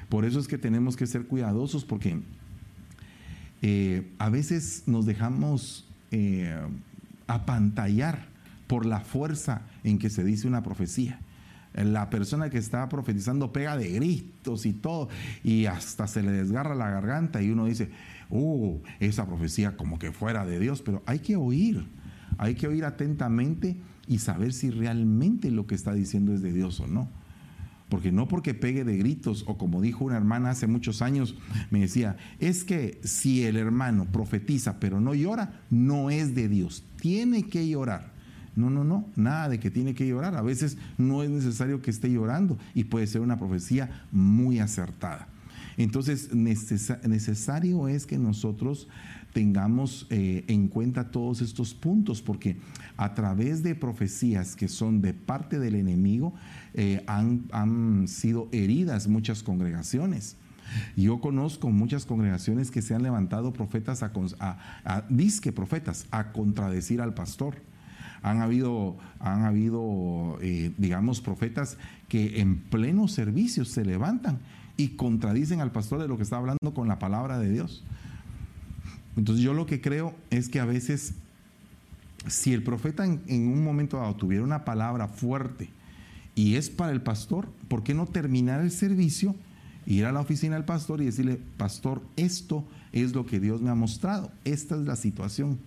[0.09, 2.19] Por eso es que tenemos que ser cuidadosos porque
[3.61, 6.55] eh, a veces nos dejamos eh,
[7.27, 8.27] apantallar
[8.67, 11.19] por la fuerza en que se dice una profecía.
[11.75, 15.09] La persona que está profetizando pega de gritos y todo,
[15.43, 17.89] y hasta se le desgarra la garganta y uno dice,
[18.29, 21.85] uh, esa profecía como que fuera de Dios, pero hay que oír,
[22.37, 23.75] hay que oír atentamente
[24.07, 27.09] y saber si realmente lo que está diciendo es de Dios o no.
[27.89, 31.35] Porque no porque pegue de gritos, o como dijo una hermana hace muchos años,
[31.69, 36.83] me decía, es que si el hermano profetiza pero no llora, no es de Dios,
[36.99, 38.14] tiene que llorar.
[38.55, 40.35] No, no, no, nada de que tiene que llorar.
[40.35, 45.27] A veces no es necesario que esté llorando y puede ser una profecía muy acertada.
[45.77, 48.87] Entonces, necesario es que nosotros
[49.33, 52.55] tengamos eh, en cuenta todos estos puntos, porque
[52.95, 56.33] a través de profecías que son de parte del enemigo,
[56.73, 60.37] eh, han, sido heridas muchas congregaciones.
[60.95, 67.13] Yo conozco muchas congregaciones que se han levantado profetas a, disque profetas a contradecir al
[67.13, 67.55] pastor.
[68.25, 74.39] Han habido, han habido eh, digamos, profetas que en pleno servicio se levantan
[74.77, 77.83] y contradicen al pastor de lo que está hablando con la palabra de Dios.
[79.15, 81.13] Entonces yo lo que creo es que a veces,
[82.27, 85.69] si el profeta en, un momento dado tuviera una palabra fuerte
[86.33, 89.35] y es para el pastor, ¿por qué no terminar el servicio,
[89.85, 93.69] ir a la oficina del pastor y decirle, pastor, esto es lo que Dios me
[93.69, 95.59] ha mostrado, esta es la situación?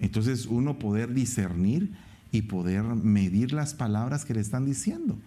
[0.00, 1.92] Entonces uno poder discernir
[2.30, 5.18] y poder medir las palabras que le están diciendo.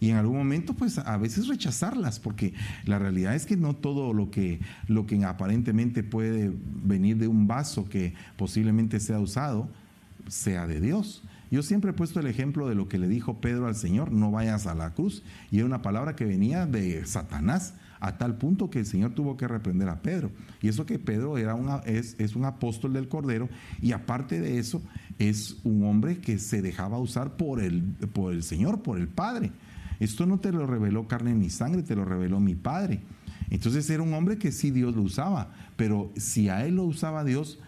[0.00, 2.52] Y en algún momento pues a veces rechazarlas porque
[2.84, 6.52] la realidad es que no todo lo que lo que aparentemente puede
[6.84, 9.68] venir de un vaso que posiblemente sea usado
[10.28, 11.22] sea de Dios.
[11.50, 14.30] Yo siempre he puesto el ejemplo de lo que le dijo Pedro al Señor, no
[14.30, 17.74] vayas a la cruz, y era una palabra que venía de Satanás,
[18.04, 20.30] a tal punto que el Señor tuvo que reprender a Pedro.
[20.60, 23.48] Y eso que Pedro era es, es un apóstol del Cordero,
[23.80, 24.82] y aparte de eso,
[25.18, 29.52] es un hombre que se dejaba usar por el, por el Señor, por el Padre.
[30.00, 33.00] Esto no te lo reveló carne ni sangre, te lo reveló mi Padre.
[33.48, 37.24] Entonces era un hombre que sí Dios lo usaba, pero si a él lo usaba
[37.24, 37.58] Dios,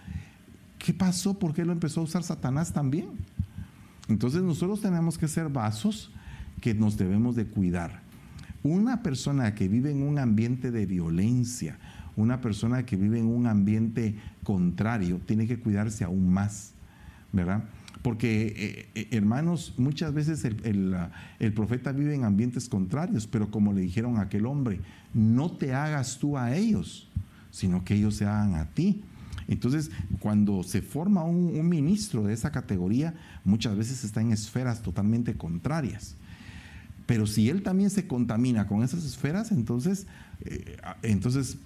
[0.78, 1.38] ¿qué pasó?
[1.38, 3.08] ¿Por qué lo empezó a usar Satanás también?
[4.08, 6.10] Entonces nosotros tenemos que ser vasos
[6.60, 8.05] que nos debemos de cuidar.
[8.62, 11.78] Una persona que vive en un ambiente de violencia,
[12.16, 16.72] una persona que vive en un ambiente contrario, tiene que cuidarse aún más,
[17.32, 17.64] ¿verdad?
[18.02, 20.94] Porque, eh, eh, hermanos, muchas veces el,
[21.54, 24.80] profeta vive en ambientes contrarios, pero como le dijeron a aquel hombre,
[25.12, 27.08] no te hagas tú a ellos,
[27.50, 29.02] sino que ellos se hagan a ti.
[29.48, 29.90] Entonces,
[30.20, 33.14] cuando se forma un, ministro de esa categoría,
[33.44, 36.16] muchas veces está en esferas totalmente contrarias.
[37.06, 40.06] Pero si él también se contamina con esas esferas, entonces,
[40.44, 41.58] eh, entonces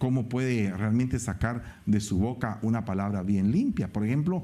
[0.00, 3.92] ¿cómo puede realmente sacar de su boca una palabra bien limpia?
[3.92, 4.42] Por ejemplo,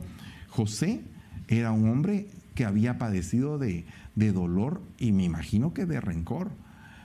[0.51, 1.01] José
[1.49, 6.51] era un hombre que había padecido de, dolor y me imagino que de rencor.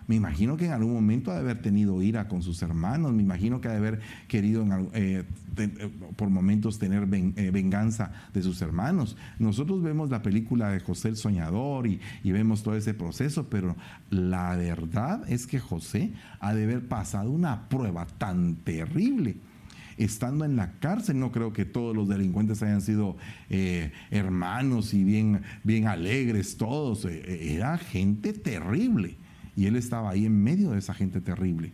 [0.07, 3.23] Me imagino que en algún momento ha de haber tenido ira con sus hermanos, me
[3.23, 5.23] imagino que ha de haber querido eh, eh,
[6.15, 9.17] por momentos tener eh, venganza de sus hermanos.
[9.39, 13.75] Nosotros vemos la película de José el Soñador y, vemos todo ese proceso, pero
[14.09, 19.37] la verdad es que José ha de haber pasado una prueba tan terrible
[19.97, 21.19] estando en la cárcel.
[21.19, 23.17] No creo que todos los delincuentes hayan sido
[23.49, 27.05] eh, hermanos y bien, bien alegres todos.
[27.05, 29.15] Eh, eh, era gente terrible.
[29.55, 31.73] Y él estaba ahí en medio de esa gente terrible.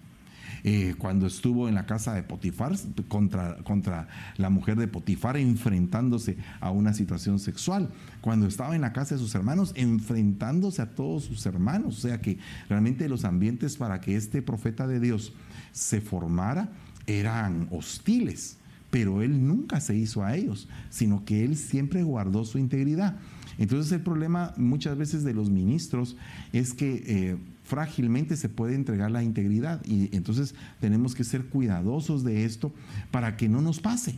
[0.63, 2.74] Eh, cuando estuvo en la casa de Potifar
[3.08, 7.89] contra, contra la mujer de Potifar enfrentándose a una situación sexual,
[8.22, 12.22] cuando estaba en la casa de sus hermanos enfrentándose a todos sus hermanos, o sea
[12.22, 12.38] que
[12.70, 15.34] realmente los ambientes para que este profeta de Dios
[15.72, 16.70] se formara
[17.06, 18.58] eran hostiles,
[18.89, 23.17] pero él nunca se hizo a ellos, sino que él siempre guardó su integridad.
[23.58, 26.15] Entonces el problema muchas veces de los ministros
[26.54, 32.23] es que eh, frágilmente se puede entregar la integridad y entonces tenemos que ser cuidadosos
[32.23, 32.71] de esto
[33.12, 34.15] para que no nos pase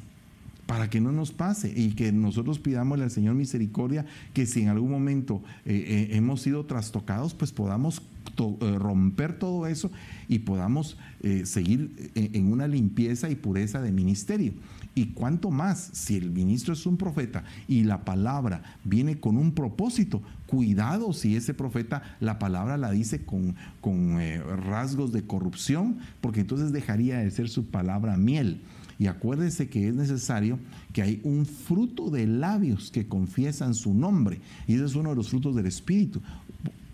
[0.67, 4.67] para que no nos pase y que nosotros pidamos al Señor misericordia que si en
[4.67, 5.73] algún momento eh,
[6.11, 8.03] eh, hemos sido trastocados, pues podamos
[8.37, 9.91] romper todo eso
[10.29, 10.97] y podamos
[11.43, 14.53] seguir en una limpieza y pureza de ministerio.
[14.99, 19.53] Y cuanto más, si el ministro es un profeta y la palabra viene con un
[19.53, 25.99] propósito, cuidado si ese profeta la palabra la dice con, con eh, rasgos de corrupción,
[26.19, 28.59] porque entonces dejaría de ser su palabra miel.
[28.97, 30.59] Y acuérdese que es necesario
[30.91, 34.41] que hay un fruto de labios que confiesan su nombre.
[34.67, 36.21] Y ese es uno de los frutos del Espíritu.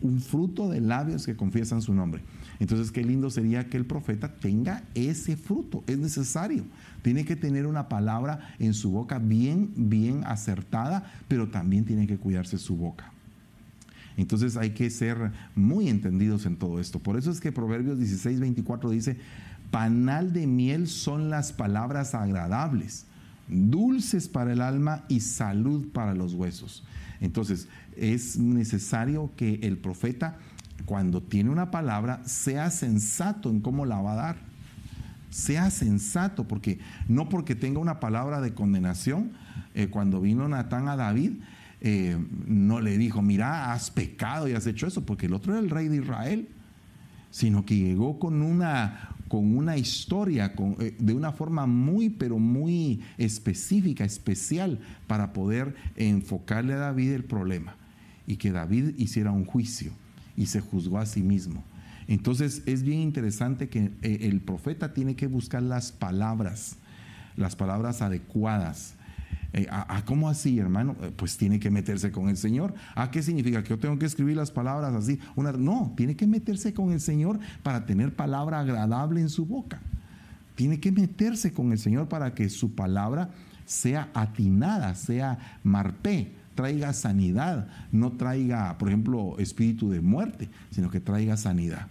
[0.02, 2.22] Un fruto de labios que confiesan su nombre.
[2.60, 5.84] Entonces, qué lindo sería que el profeta tenga ese fruto.
[5.88, 6.66] Es necesario.
[7.02, 12.18] Tiene que tener una palabra en su boca bien, bien acertada, pero también tiene que
[12.18, 13.12] cuidarse su boca.
[14.18, 17.00] Entonces hay que ser muy entendidos en todo esto.
[17.00, 19.18] Por eso es que Proverbios 16, 24 dice,
[19.72, 23.06] panal de miel son las palabras agradables,
[23.48, 26.84] dulces para el alma y salud para los huesos.
[27.22, 30.38] Entonces es necesario que el profeta
[30.84, 34.38] cuando tiene una palabra, sea sensato en cómo la va a dar.
[35.30, 39.32] Sea sensato, porque no porque tenga una palabra de condenación,
[39.74, 41.34] eh, cuando vino Natán a David,
[41.82, 45.62] eh, no le dijo, mira, has pecado y has hecho eso, porque el otro era
[45.62, 46.50] el rey de Israel,
[47.32, 53.02] sino que llegó con una, con una historia, eh, de una forma muy, pero muy
[53.18, 57.76] específica, especial, para poder enfocarle a David el problema
[58.26, 59.92] y que David hiciera un juicio
[60.38, 61.66] y se juzgó a sí mismo.
[62.08, 66.78] Entonces es bien interesante que eh, el profeta tiene que buscar las palabras,
[67.36, 68.95] las palabras adecuadas.
[69.58, 70.98] Eh, ¿a, cómo así, hermano?
[71.02, 72.74] Eh, pues tiene que meterse con el Señor.
[72.94, 73.64] ¿A qué significa?
[73.64, 75.18] Que yo tengo que escribir las palabras así.
[75.38, 79.80] No, tiene que meterse con el Señor para tener palabra agradable en su boca.
[80.56, 83.30] Tiene que meterse con el Señor para que su palabra
[83.66, 91.00] sea atinada, sea marpé, traiga sanidad, no traiga, por ejemplo, espíritu de muerte, sino que
[91.00, 91.88] traiga sanidad.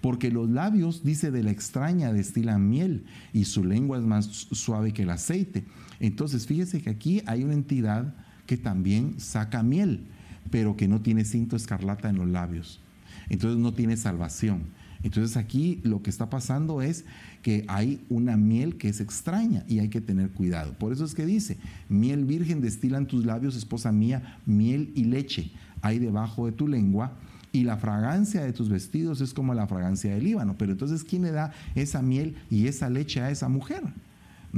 [0.00, 4.92] Porque los labios, dice, de la extraña destilan miel y su lengua es más suave
[4.92, 5.64] que el aceite.
[6.00, 8.14] Entonces, fíjese que aquí hay una entidad
[8.46, 10.06] que también saca miel,
[10.50, 12.80] pero que no tiene cinto escarlata en los labios.
[13.28, 14.64] Entonces no tiene salvación.
[15.02, 17.04] Entonces aquí lo que está pasando es
[17.42, 20.72] que hay una miel que es extraña y hay que tener cuidado.
[20.78, 21.58] Por eso es que dice,
[21.90, 25.52] miel virgen destilan tus labios, esposa mía, miel y leche
[25.84, 27.12] hay debajo de tu lengua
[27.54, 30.56] y la fragancia de tus vestidos es como la fragancia del Líbano.
[30.58, 33.84] Pero entonces, ¿quién le da esa miel y esa leche a esa mujer?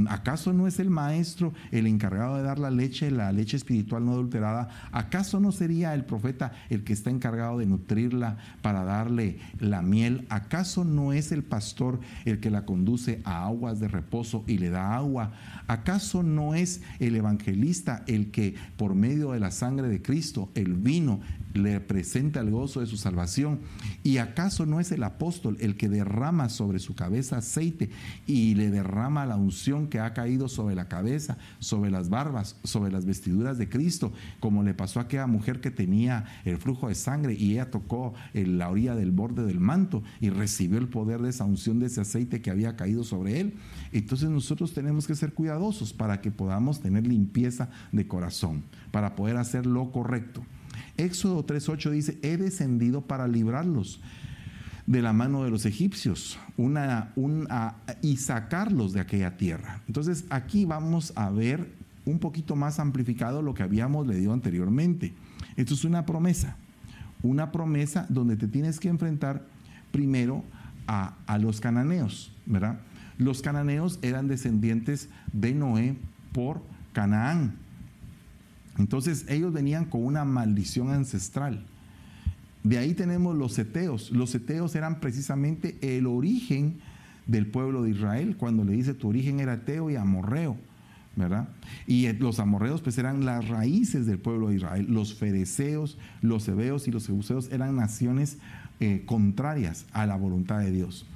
[0.09, 4.13] ¿Acaso no es el maestro el encargado de dar la leche, la leche espiritual no
[4.13, 4.69] adulterada?
[4.93, 10.27] ¿Acaso no sería el profeta el que está encargado de nutrirla para darle la miel?
[10.29, 14.71] ¿Acaso no es el pastor el que la conduce a aguas de reposo y le
[14.71, 15.33] da agua?
[15.67, 20.75] ¿Acaso no es el evangelista el que por medio de la sangre de Cristo, el
[20.75, 21.21] vino,
[21.55, 23.61] le presenta el gozo de su salvación?
[24.03, 27.91] ¿Y acaso no es el apóstol el que derrama sobre su cabeza aceite
[28.27, 32.93] y le derrama la unción que ha caído sobre la cabeza, sobre las barbas, sobre
[32.93, 36.95] las vestiduras de Cristo, como le pasó a aquella mujer que tenía el flujo de
[36.95, 41.21] sangre y ella tocó en la orilla del borde del manto y recibió el poder
[41.23, 43.55] de esa unción de ese aceite que había caído sobre él.
[43.93, 49.37] Entonces nosotros tenemos que ser cuidadosos para que podamos tener limpieza de corazón, para poder
[49.37, 50.45] hacer lo correcto.
[50.97, 54.01] Éxodo 3.8 dice, he descendido para librarlos
[54.87, 57.13] de la mano de los egipcios una,
[58.03, 59.83] y sacarlos de aquella tierra.
[59.89, 61.69] Entonces aquí vamos a ver
[62.05, 65.13] un poquito más amplificado lo que habíamos leído anteriormente.
[65.57, 66.57] Esto es una promesa,
[67.23, 69.45] una promesa donde te tienes que enfrentar
[69.91, 70.45] primero
[70.87, 72.79] a, a los cananeos, ¿verdad?
[73.19, 75.97] Los cananeos eran descendientes de Noé
[76.33, 76.63] por
[76.93, 77.57] Canaán.
[78.79, 81.65] Entonces ellos venían con una maldición ancestral.
[82.67, 84.11] De ahí tenemos los seteos.
[84.11, 86.79] Los seteos eran precisamente el origen
[87.29, 90.57] del pueblo de Israel, cuando le dice tu origen era teo y amorreo,
[91.15, 91.49] ¿verdad?
[91.87, 94.85] Y los amorreos pues eran las raíces del pueblo de Israel.
[94.89, 98.39] Los fereceos, los hebeos y los jebuseos eran naciones
[98.81, 101.07] eh, contrarias a la voluntad de Dios.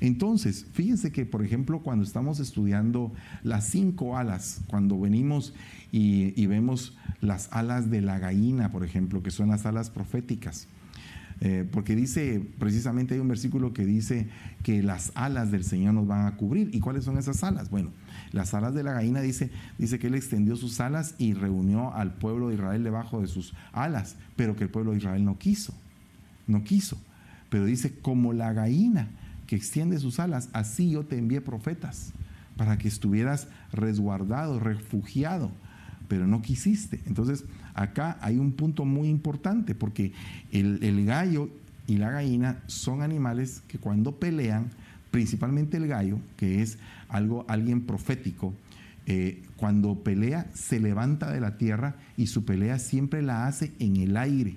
[0.00, 5.52] Entonces, fíjense que, por ejemplo, cuando estamos estudiando las cinco alas, cuando venimos
[5.92, 10.66] y, vemos las alas de la gallina, por ejemplo, que son las alas proféticas,
[11.40, 14.28] eh, porque dice, precisamente hay un versículo que dice
[14.62, 16.70] que las alas del Señor nos van a cubrir.
[16.72, 17.70] ¿Y cuáles son esas alas?
[17.70, 17.90] Bueno,
[18.32, 22.14] las alas de la gallina dice, dice que Él extendió sus alas y reunió al
[22.14, 25.74] pueblo de Israel debajo de sus alas, pero que el pueblo de Israel no quiso,
[26.46, 26.98] no quiso.
[27.50, 29.08] Pero dice, como la gallina
[29.46, 32.12] que extiende sus alas, así yo te envié profetas,
[32.56, 35.50] para que estuvieras resguardado, refugiado,
[36.08, 37.00] pero no quisiste.
[37.06, 37.44] Entonces,
[37.74, 40.12] acá hay un punto muy importante, porque
[40.52, 41.50] el, gallo
[41.86, 44.70] y la gallina son animales que cuando pelean,
[45.10, 48.54] principalmente el gallo, que es algo, alguien profético,
[49.06, 53.96] eh, cuando pelea se levanta de la tierra y su pelea siempre la hace en
[53.96, 54.56] el aire.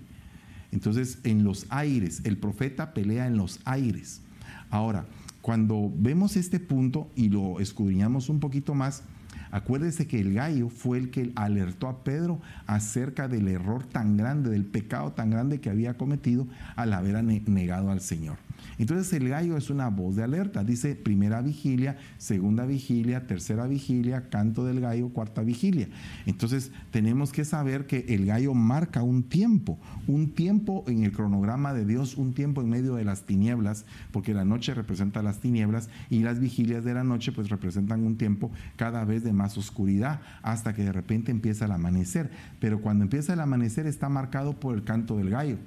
[0.72, 4.22] Entonces, en los aires, el profeta pelea en los aires.
[4.70, 5.06] Ahora,
[5.42, 9.04] cuando vemos este punto y lo escudriñamos un poquito más,
[9.52, 14.50] acuérdese que el gallo fue el que alertó a Pedro acerca del error tan grande,
[14.50, 18.38] del pecado tan grande que había cometido al haber negado al Señor.
[18.78, 20.64] Entonces el gallo es una voz de alerta.
[20.64, 25.88] Dice primera vigilia, segunda vigilia, tercera vigilia, canto del gallo, cuarta vigilia.
[26.26, 31.74] Entonces tenemos que saber que el gallo marca un tiempo, un tiempo en el cronograma
[31.74, 35.90] de Dios, un tiempo en medio de las tinieblas, porque la noche representa las tinieblas
[36.10, 40.22] y las vigilias de la noche pues representan un tiempo cada vez de más oscuridad
[40.42, 42.32] hasta que de repente empieza el amanecer.
[42.60, 45.58] Pero cuando empieza el amanecer está marcado por el canto del gallo.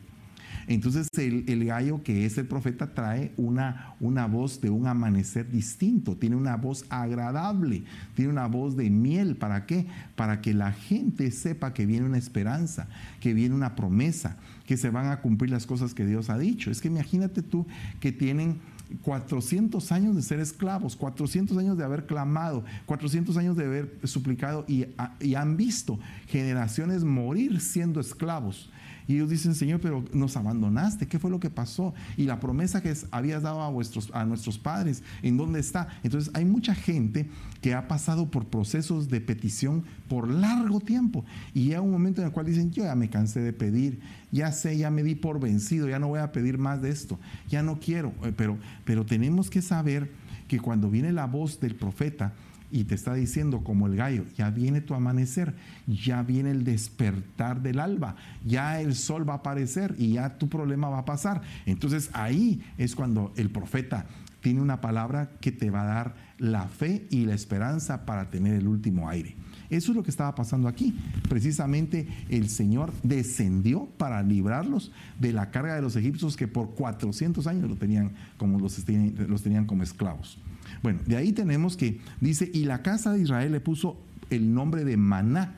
[0.66, 6.16] Entonces el, gallo que es el profeta trae una, una voz de un amanecer distinto,
[6.16, 7.84] tiene una voz agradable,
[8.14, 9.36] tiene una voz de miel.
[9.36, 9.86] ¿Para qué?
[10.16, 12.88] Para que la gente sepa que viene una esperanza,
[13.20, 14.36] que viene una promesa,
[14.66, 16.70] que se van a cumplir las cosas que Dios ha dicho.
[16.70, 17.66] Es que imagínate tú
[18.00, 18.58] que tienen
[19.02, 24.64] 400 años de ser esclavos, 400 años de haber clamado, 400 años de haber suplicado
[24.66, 24.86] y,
[25.20, 28.70] y han visto generaciones morir siendo esclavos.
[29.10, 31.92] Y ellos dicen, Señor, pero nos abandonaste, ¿qué fue lo que pasó?
[32.16, 35.88] Y la promesa que habías dado a, vuestros, a nuestros padres, ¿en dónde está?
[36.04, 37.28] Entonces hay mucha gente
[37.60, 42.28] que ha pasado por procesos de petición por largo tiempo y hay un momento en
[42.28, 43.98] el cual dicen, yo ya me cansé de pedir,
[44.30, 47.18] ya sé, ya me di por vencido, ya no voy a pedir más de esto,
[47.48, 50.12] ya no quiero, eh, pero, pero tenemos que saber
[50.46, 52.32] que cuando viene la voz del profeta,
[52.70, 55.54] y te está diciendo como el gallo, ya viene tu amanecer,
[55.86, 60.48] ya viene el despertar del alba, ya el sol va a aparecer y ya tu
[60.48, 61.42] problema va a pasar.
[61.66, 64.06] Entonces ahí es cuando el profeta
[64.40, 68.54] tiene una palabra que te va a dar la fe y la esperanza para tener
[68.54, 69.36] el último aire.
[69.70, 70.96] Eso es lo que estaba pasando aquí.
[71.28, 77.46] Precisamente el Señor descendió para librarlos de la carga de los egipcios que por 400
[77.46, 80.38] años lo tenían como los, tenían como esclavos.
[80.82, 83.96] Bueno, de ahí tenemos que dice, y la casa de Israel le puso
[84.30, 85.54] el nombre de maná,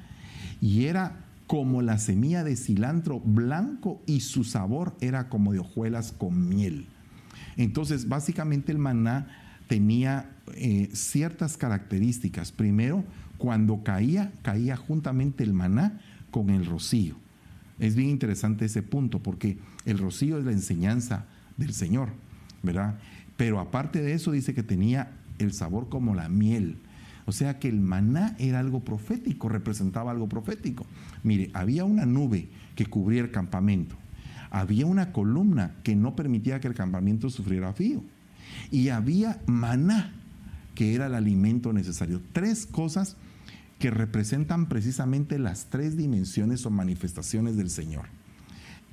[0.61, 6.13] y era como la semilla de cilantro blanco y su sabor era como de hojuelas
[6.13, 6.87] con miel.
[7.57, 9.29] Entonces, básicamente el maná
[9.69, 12.53] tenía eh, ciertas características.
[12.53, 13.05] Primero,
[13.43, 17.17] cuando caía, caía juntamente el maná con el rocío.
[17.81, 21.25] Es bien interesante ese punto porque el rocío es la enseñanza
[21.57, 22.11] del Señor,
[22.63, 23.01] ¿verdad?
[23.37, 26.77] Pero aparte de eso dice que tenía el sabor como la miel.
[27.27, 30.87] O sea que el maná era algo profético, representaba algo profético.
[31.25, 33.97] Mire, había una nube que cubría el campamento.
[34.51, 38.05] Había una columna que no permitía que el campamento sufriera frío.
[38.71, 40.13] Y había maná,
[40.77, 42.21] que era el alimento necesario.
[42.33, 43.17] Tres cosas
[43.83, 48.05] que representan precisamente las tres dimensiones o manifestaciones del Señor.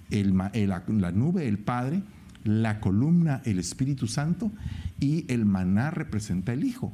[0.10, 2.02] la nube, el Padre,
[2.44, 4.52] la columna el Espíritu Santo
[5.00, 6.92] y el maná representa el Hijo.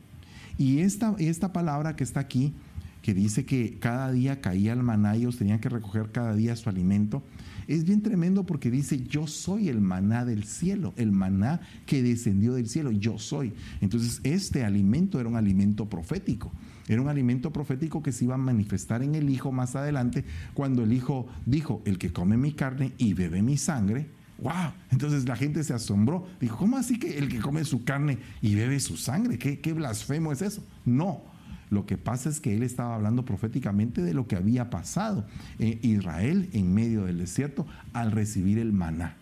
[0.57, 2.53] Y esta, esta palabra que está aquí,
[3.01, 6.67] que dice que cada día caía el maná ellos tenían que recoger cada día su
[6.67, 7.23] alimento,
[7.65, 12.55] es bien tremendo porque dice, yo soy el maná del cielo, el maná que descendió
[12.55, 13.53] del cielo, yo soy.
[13.79, 16.51] Entonces, este alimento era un alimento profético.
[16.87, 20.23] Era un alimento profético que se iba a manifestar en el Hijo más adelante,
[20.53, 24.73] cuando el Hijo dijo, el que come mi carne y bebe mi sangre, ¡Wow!
[24.91, 26.27] Entonces la gente se asombró.
[26.41, 29.37] Dijo, ¿cómo así que el que come su carne y bebe su sangre?
[29.37, 30.61] ¿Qué, qué blasfemo es eso?
[30.83, 31.21] No.
[31.69, 35.25] Lo que pasa es que él estaba hablando proféticamente de lo que había pasado
[35.57, 39.15] en Israel en medio del desierto al recibir el maná.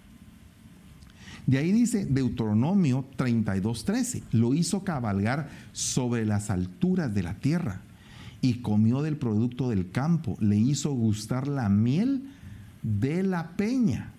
[1.45, 7.81] De ahí dice Deuteronomio 32:13, lo hizo cabalgar sobre las alturas de la tierra
[8.41, 12.29] y comió del producto del campo, le hizo gustar la miel
[12.81, 14.11] de la peña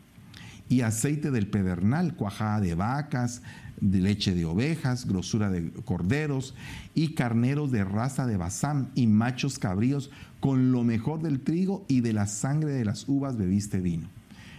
[0.69, 3.43] y aceite del pedernal, cuajada de vacas,
[3.81, 6.55] de leche de ovejas, grosura de corderos
[6.95, 10.11] y carneros de raza de Basán y machos cabríos
[10.41, 14.09] con lo mejor del trigo y de la sangre de las uvas bebiste vino.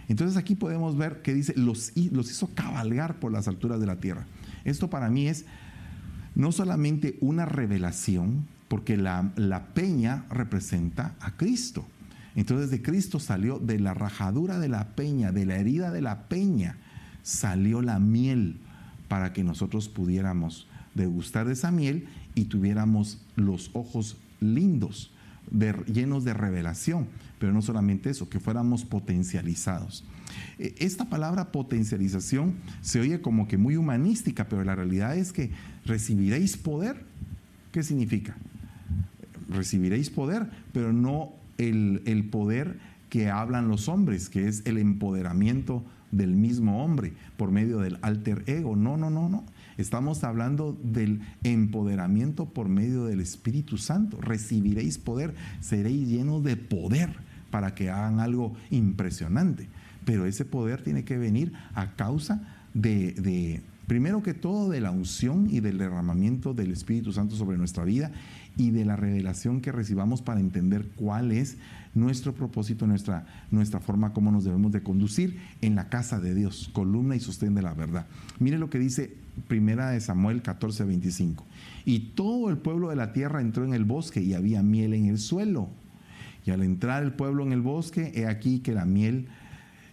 [0.08, 3.96] Entonces aquí podemos ver que dice, los, los hizo cabalgar por las alturas de la
[3.96, 4.26] tierra.
[4.64, 5.44] Esto para mí es
[6.34, 11.86] no solamente una revelación, porque la, la peña representa a Cristo.
[12.34, 16.28] Entonces de Cristo salió de la rajadura de la peña, de la herida de la
[16.28, 16.76] peña,
[17.22, 18.58] salió la miel
[19.08, 25.12] para que nosotros pudiéramos degustar de esa miel y tuviéramos los ojos lindos,
[25.50, 27.08] llenos de revelación.
[27.38, 30.04] Pero no solamente eso, que fuéramos potencializados.
[30.58, 35.50] E, esta palabra potencialización se oye como que muy humanística, pero la realidad es que
[35.84, 37.04] recibiréis poder.
[37.72, 38.36] ¿Qué significa?
[39.48, 42.78] Recibiréis poder, pero no el, el poder
[43.10, 48.42] que hablan los hombres, que es el empoderamiento del mismo hombre por medio del alter
[48.46, 48.76] ego.
[48.76, 49.44] No, no, no, no.
[49.76, 54.20] Estamos hablando del empoderamiento por medio del Espíritu Santo.
[54.20, 57.25] Recibiréis poder, seréis llenos de poder
[57.56, 59.66] para que hagan algo impresionante.
[60.04, 62.42] Pero ese poder tiene que venir a causa
[62.74, 67.82] de, primero que todo, de la unción y del derramamiento del Espíritu Santo sobre nuestra
[67.84, 68.12] vida
[68.58, 71.56] y de la revelación que recibamos para entender cuál es
[71.94, 76.68] nuestro propósito, nuestra, nuestra forma, cómo nos debemos de conducir en la casa de Dios,
[76.74, 78.04] columna y sostén de la verdad.
[78.38, 79.16] Mire lo que dice
[79.48, 81.42] Primera de Samuel 14, 25.
[81.86, 85.06] Y todo el pueblo de la tierra entró en el bosque y había miel en
[85.06, 85.70] el suelo.
[86.46, 89.26] Y al entrar el pueblo en el bosque, he aquí que la miel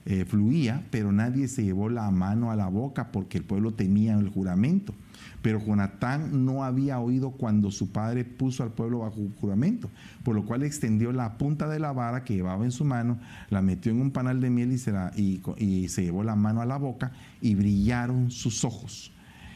[0.06, 4.14] eh, fluía, pero nadie se llevó la mano a la boca porque el pueblo temía
[4.14, 4.94] el juramento.
[5.42, 9.90] Pero Jonatán no había oído cuando su padre puso al pueblo bajo juramento,
[10.24, 13.18] por lo cual extendió la punta de la vara que llevaba en su mano,
[13.50, 14.94] la metió en un panal de miel y se,
[15.58, 19.12] y se llevó la mano a la boca y brillaron sus ojos.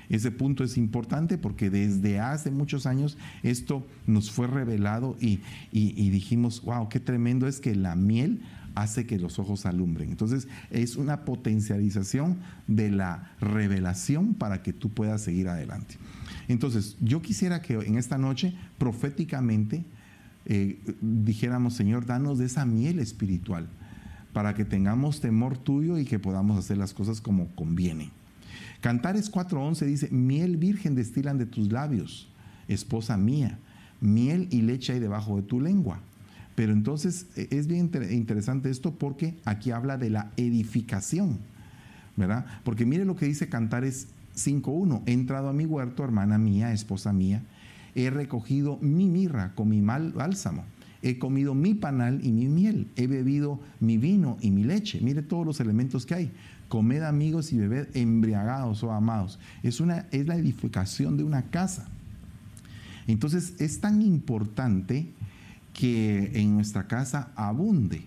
[0.10, 5.39] Ese punto es importante porque desde hace muchos años esto nos fue revelado y,
[5.72, 8.41] dijimos, wow, qué tremendo es que la miel
[8.76, 10.10] hace que los ojos alumbren.
[10.10, 12.38] Entonces es una potencialización
[12.68, 15.95] de la revelación para que tú puedas seguir adelante.
[16.47, 19.84] Entonces yo quisiera que en esta noche proféticamente
[20.45, 23.68] eh, dijéramos, Señor, danos de esa miel espiritual
[24.32, 28.12] para que tengamos temor tuyo y que podamos hacer las cosas como conviene.
[28.82, 32.30] Cantares 4.11 dice, miel virgen destilan de tus labios,
[32.68, 33.60] esposa mía,
[34.01, 35.99] miel y leche hay debajo de tu lengua.
[36.55, 41.38] Pero entonces e, es bien interesante esto porque aquí habla de la edificación,
[42.16, 42.45] ¿verdad?
[42.64, 47.14] Porque mire lo que dice Cantares 5.1, he entrado a mi huerto, hermana mía, esposa
[47.14, 47.43] mía,
[47.95, 50.64] he recogido mi mirra con mi mal bálsamo,
[51.01, 54.99] he comido mi panal y mi miel, he bebido mi vino y mi leche.
[55.01, 56.32] Mire todos los elementos que hay.
[56.68, 59.39] Comed amigos y bebed embriagados o amados.
[59.63, 61.88] Es, una, es la edificación de una casa.
[63.07, 65.07] Entonces es tan importante
[65.74, 68.03] que en nuestra casa abunde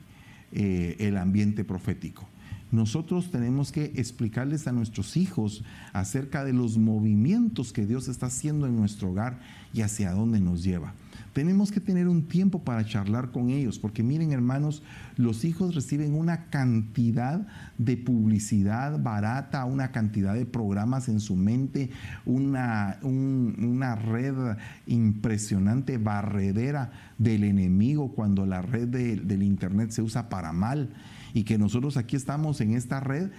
[0.53, 2.29] eh, el ambiente profético.
[2.73, 8.67] Nosotros tenemos que explicarles a nuestros hijos acerca de los movimientos que Dios está haciendo
[8.67, 9.41] en nuestro hogar
[9.73, 10.95] y hacia dónde nos lleva.
[11.33, 14.83] Tenemos que tener un tiempo para charlar con ellos, porque miren hermanos,
[15.17, 17.47] los hijos reciben una cantidad
[17.79, 21.91] de publicidad barata, una cantidad de programas en su mente,
[22.27, 24.57] una, una red
[24.87, 30.91] impresionante, barredera del enemigo cuando la red del Internet se usa para mal.
[31.33, 33.31] Y que nosotros aquí estamos en esta red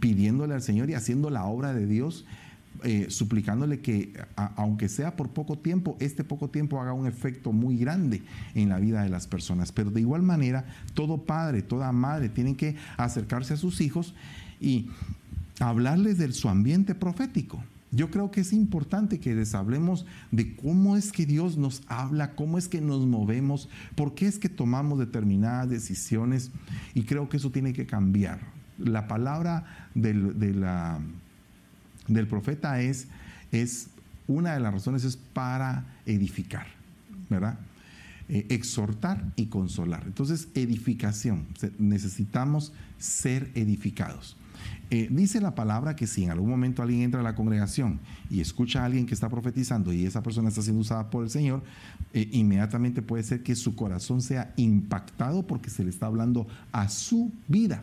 [0.00, 2.26] pidiéndole al Señor y haciendo la obra de Dios
[2.84, 4.12] eh, suplicándole que,
[4.56, 8.22] aunque sea por poco tiempo, este poco tiempo haga un efecto muy grande
[8.54, 9.72] en la vida de las personas.
[9.72, 10.64] Pero de igual manera,
[10.94, 14.14] todo padre, toda madre tienen que acercarse a sus hijos
[14.60, 14.88] y
[15.60, 17.62] hablarles de su ambiente profético.
[17.92, 22.34] Yo creo que es importante que les hablemos de cómo es que Dios nos habla,
[22.34, 26.50] cómo es que nos movemos, por qué es que tomamos determinadas decisiones
[26.94, 28.40] y creo que eso tiene que cambiar.
[28.78, 30.12] La palabra de
[30.52, 31.00] la
[32.08, 33.08] del profeta es,
[33.52, 33.88] es
[34.26, 36.66] una de las razones es para edificar,
[37.28, 37.58] ¿verdad?
[38.28, 40.02] Eh, exhortar y consolar.
[40.06, 41.46] Entonces, edificación.
[41.78, 44.36] Necesitamos ser edificados.
[44.90, 48.00] Eh, dice la palabra que si en algún momento alguien entra a la congregación
[48.30, 51.30] y escucha a alguien que está profetizando y esa persona está siendo usada por el
[51.30, 51.62] Señor,
[52.14, 56.88] eh, inmediatamente puede ser que su corazón sea impactado porque se le está hablando a
[56.88, 57.82] su vida,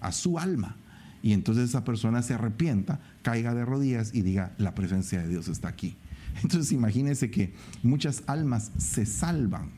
[0.00, 0.76] a su alma
[1.22, 5.48] y entonces esa persona se arrepienta, caiga de rodillas y diga, la presencia de Dios
[5.48, 5.96] está aquí.
[6.42, 7.52] Entonces imagínense que
[7.82, 9.70] muchas almas se salvan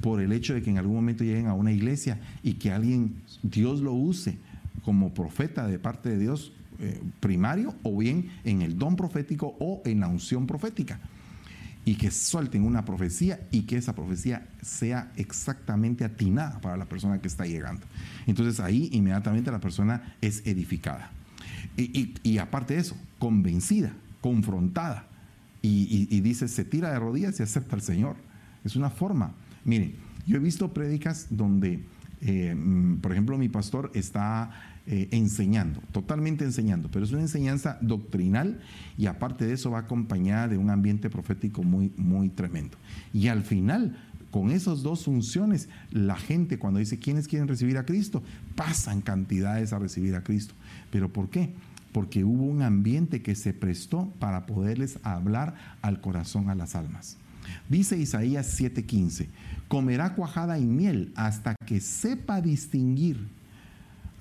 [0.00, 3.14] por el hecho de que en algún momento lleguen a una iglesia y que alguien,
[3.42, 4.38] Dios lo use
[4.84, 9.80] como profeta de parte de Dios, eh, primario o bien en el don profético o
[9.86, 11.00] en la unción profética.
[11.84, 17.20] Y que suelten una profecía y que esa profecía sea exactamente atinada para la persona
[17.20, 17.86] que está llegando.
[18.26, 21.10] Entonces ahí inmediatamente la persona es edificada.
[21.76, 25.08] Y, aparte de eso, convencida, confrontada.
[25.60, 28.16] Y, y, dice, se tira de rodillas y acepta al Señor.
[28.64, 29.32] Es una forma.
[29.64, 31.84] Miren, yo he visto prédicas donde,
[32.20, 34.50] eh, mm, por ejemplo, mi pastor está
[34.86, 38.60] eh, enseñando, totalmente enseñando, pero es una enseñanza doctrinal
[38.98, 42.76] y aparte de eso va acompañada de un ambiente profético muy, muy tremendo.
[43.10, 43.96] Y al final,
[44.30, 48.22] con esas dos funciones, la gente cuando dice quiénes quieren recibir a Cristo,
[48.56, 50.54] pasan cantidades a recibir a Cristo.
[50.90, 51.54] ¿Pero por qué?
[51.92, 57.16] Porque hubo un ambiente que se prestó para poderles hablar al corazón, a las almas.
[57.70, 59.28] Dice Isaías 7:15,
[59.68, 63.28] comerá cuajada y miel hasta que sepa distinguir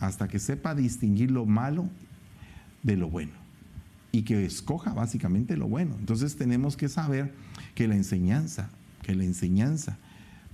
[0.08, 1.88] hasta que sepa distinguir lo malo
[2.84, 3.32] de lo bueno
[4.12, 5.96] y que escoja básicamente lo bueno.
[6.00, 7.34] Entonces tenemos que saber
[7.74, 8.70] que la enseñanza,
[9.02, 9.98] que la enseñanza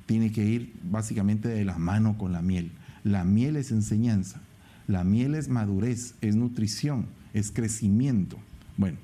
[0.05, 2.71] tiene que ir básicamente de la mano con la miel.
[3.03, 4.39] La miel es enseñanza,
[4.87, 8.37] la miel es madurez, es nutrición, es crecimiento.
[8.77, 8.97] Bueno,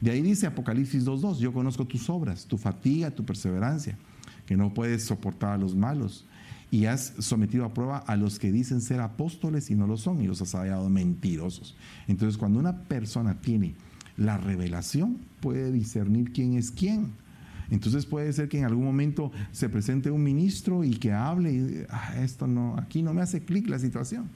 [0.00, 3.96] de ahí dice Apocalipsis 2.2, yo conozco tus obras, tu fatiga, tu perseverancia,
[4.46, 6.26] que no puedes soportar a los malos
[6.72, 10.22] y has sometido a prueba a los que dicen ser apóstoles y no lo son
[10.22, 11.76] y los has hallado mentirosos.
[12.08, 13.74] Entonces cuando una persona tiene
[14.16, 17.12] la revelación, puede discernir quién es quién.
[17.70, 21.84] Entonces puede ser que en algún momento se presente un ministro y que hable y
[21.90, 24.30] ah, esto no, aquí no me hace clic la situación.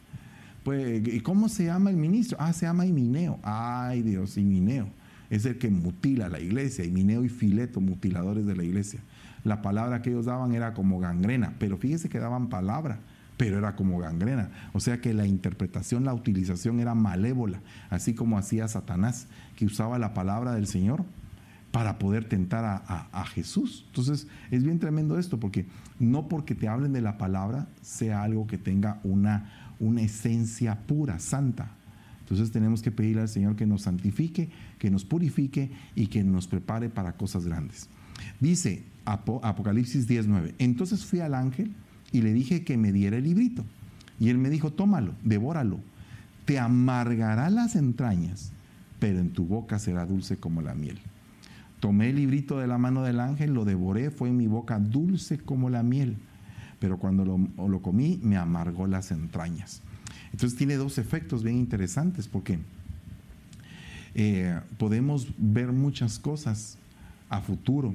[0.63, 2.37] Pues, ¿y cómo se llama el ministro?
[2.39, 3.41] Ah, se llama Imineo.
[3.43, 4.91] Ay Dios, Imineo.
[5.31, 9.01] Es el que mutila la iglesia, Imineo y Fileto, mutiladores de la iglesia
[9.47, 12.99] la palabra que ellos daban era como gangrena, pero fíjese que daban palabra,
[13.37, 14.51] pero era como gangrena.
[14.73, 20.01] O sea que la interpretación, la utilización era malévola, así como hacía Satanás, que usaba
[20.01, 21.05] la palabra del Señor
[21.71, 23.85] para poder tentar a, Jesús.
[23.89, 25.67] Entonces es bien tremendo esto, porque
[26.01, 31.21] no porque te hablen de la palabra sea algo que tenga una, una esencia pura,
[31.21, 31.71] santa.
[32.21, 36.49] Entonces tenemos que pedirle al Señor que nos santifique, que nos purifique y que nos
[36.49, 37.89] prepare para cosas grandes.
[38.41, 41.73] Dice Apocalipsis 19, entonces fui al ángel
[42.13, 43.65] y le dije que me diera el librito.
[44.19, 45.81] Y él me dijo, tómalo, devóralo,
[46.45, 48.53] te amargará las entrañas,
[48.99, 50.99] pero en tu boca será dulce como la miel.
[51.81, 55.39] Tomé el librito de la mano del ángel, lo devoré, fue en mi boca dulce
[55.39, 56.17] como la miel,
[56.79, 59.83] pero cuando lo, comí me amargó las entrañas.
[60.33, 62.59] Entonces tiene dos efectos bien interesantes porque
[64.15, 66.79] eh, podemos ver muchas cosas
[67.29, 67.95] a futuro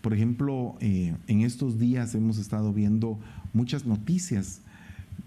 [0.00, 3.18] por ejemplo, eh, en estos días hemos estado viendo
[3.52, 4.62] muchas noticias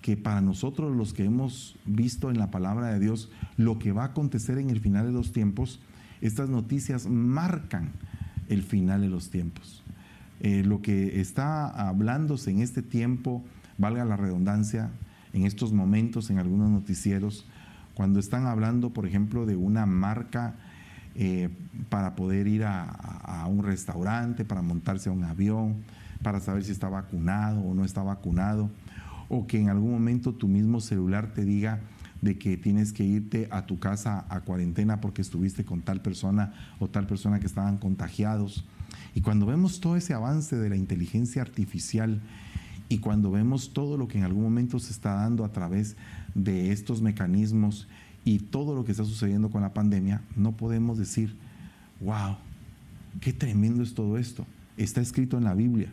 [0.02, 4.04] que para nosotros los que hemos visto en la palabra de Dios lo que va
[4.04, 5.80] a acontecer en el final de los tiempos,
[6.22, 7.92] estas noticias marcan
[8.50, 9.84] el final de los tiempos.
[10.40, 13.44] Eh, lo que está hablándose en este tiempo,
[13.78, 14.92] valga la redundancia,
[15.32, 17.46] en estos momentos en algunos noticieros,
[17.94, 20.56] cuando están hablando, por ejemplo, de una marca
[21.16, 21.50] eh,
[21.90, 25.84] para poder ir a, un restaurante, para montarse a un avión,
[26.22, 28.70] para saber si está vacunado o no está vacunado,
[29.30, 31.82] o que en algún momento tu mismo celular te diga
[32.22, 36.54] de que tienes que irte a tu casa a cuarentena porque estuviste con tal persona
[36.80, 38.66] o tal persona que estaban contagiados.
[39.14, 42.22] Y cuando vemos todo ese avance de la inteligencia artificial
[42.90, 45.98] y cuando vemos todo lo que en algún momento se está dando a través
[46.34, 47.88] de estos mecanismos
[48.26, 51.36] y todo lo que está sucediendo con la pandemia, no podemos decir,
[52.00, 52.38] wow,
[53.20, 54.46] qué tremendo es todo esto.
[54.78, 55.92] Está escrito en la Biblia.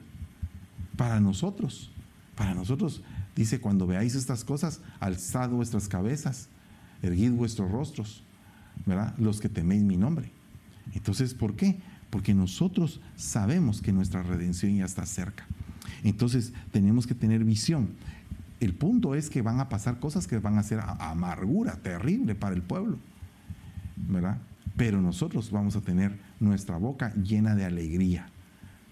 [0.97, 1.91] Para nosotros,
[2.37, 3.03] para nosotros,
[3.35, 6.49] dice, cuando veáis estas cosas, alzad vuestras cabezas,
[7.03, 8.23] erguid vuestros rostros,
[8.87, 9.15] ¿verdad?
[9.19, 10.31] Los que teméis mi nombre.
[10.95, 11.81] Entonces, ¿por qué?
[12.11, 15.47] Porque nosotros sabemos que nuestra redención ya está cerca.
[16.03, 17.91] Entonces, tenemos que tener visión.
[18.61, 22.55] El punto es que van a pasar cosas que van a ser amargura terrible para
[22.55, 22.99] el pueblo,
[23.97, 24.39] ¿verdad?
[24.77, 28.29] Pero nosotros vamos a tener nuestra boca llena de alegría,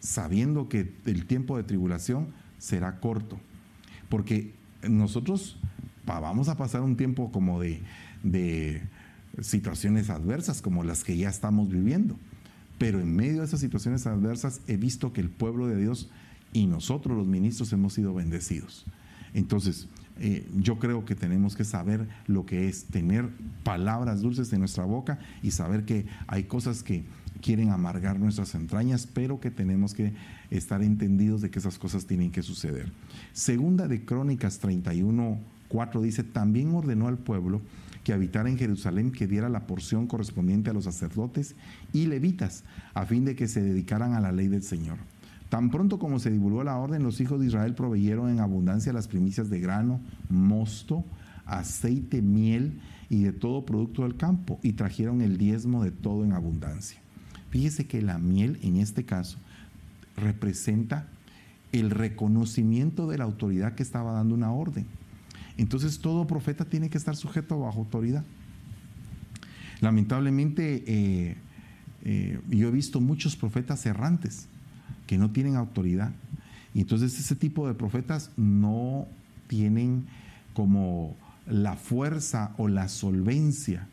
[0.01, 3.39] sabiendo que el tiempo de tribulación será corto,
[4.09, 4.55] porque
[4.89, 5.59] nosotros
[6.07, 7.83] vamos a pasar un tiempo como de,
[8.23, 8.83] de
[9.43, 12.17] situaciones adversas como las que ya estamos viviendo.
[12.79, 16.09] Pero en medio de esas situaciones adversas he visto que el pueblo de Dios
[16.53, 18.87] y nosotros los ministros hemos sido bendecidos.
[19.35, 19.89] Entonces,
[20.21, 23.29] eh, yo creo que tenemos que saber lo que es tener
[23.63, 27.05] palabras dulces en nuestra boca y saber que hay cosas que
[27.41, 30.13] quieren amargar nuestras entrañas, pero que tenemos que
[30.51, 32.91] estar entendidos de que esas cosas tienen que suceder.
[33.33, 37.61] Segunda de Crónicas 31, 4 dice, también ordenó al pueblo
[38.03, 41.55] que habitara en Jerusalén que diera la porción correspondiente a los sacerdotes
[41.93, 42.65] y levitas,
[42.95, 44.99] a fin de que se dedicaran a la ley del Señor.
[45.49, 49.09] Tan pronto como se divulgó la orden, los hijos de Israel proveyeron en abundancia las
[49.09, 51.05] primicias de grano, mosto,
[51.47, 56.33] aceite, miel y de todo producto del campo, y trajeron el diezmo de todo en
[56.33, 57.01] abundancia.
[57.51, 59.39] Fíjese que la miel en este caso
[60.17, 61.09] representa
[61.73, 64.87] el reconocimiento de la autoridad que estaba dando una orden.
[65.57, 68.25] Entonces todo profeta tiene que estar sujeto bajo autoridad.
[69.81, 71.37] Lamentablemente eh,
[72.05, 74.49] eh, yo he visto muchos profetas errantes
[75.09, 76.13] que no tienen autoridad.
[76.75, 79.09] Y entonces ese tipo de profetas no
[79.49, 80.07] tienen
[80.53, 81.17] como
[81.49, 83.89] la fuerza o la solvencia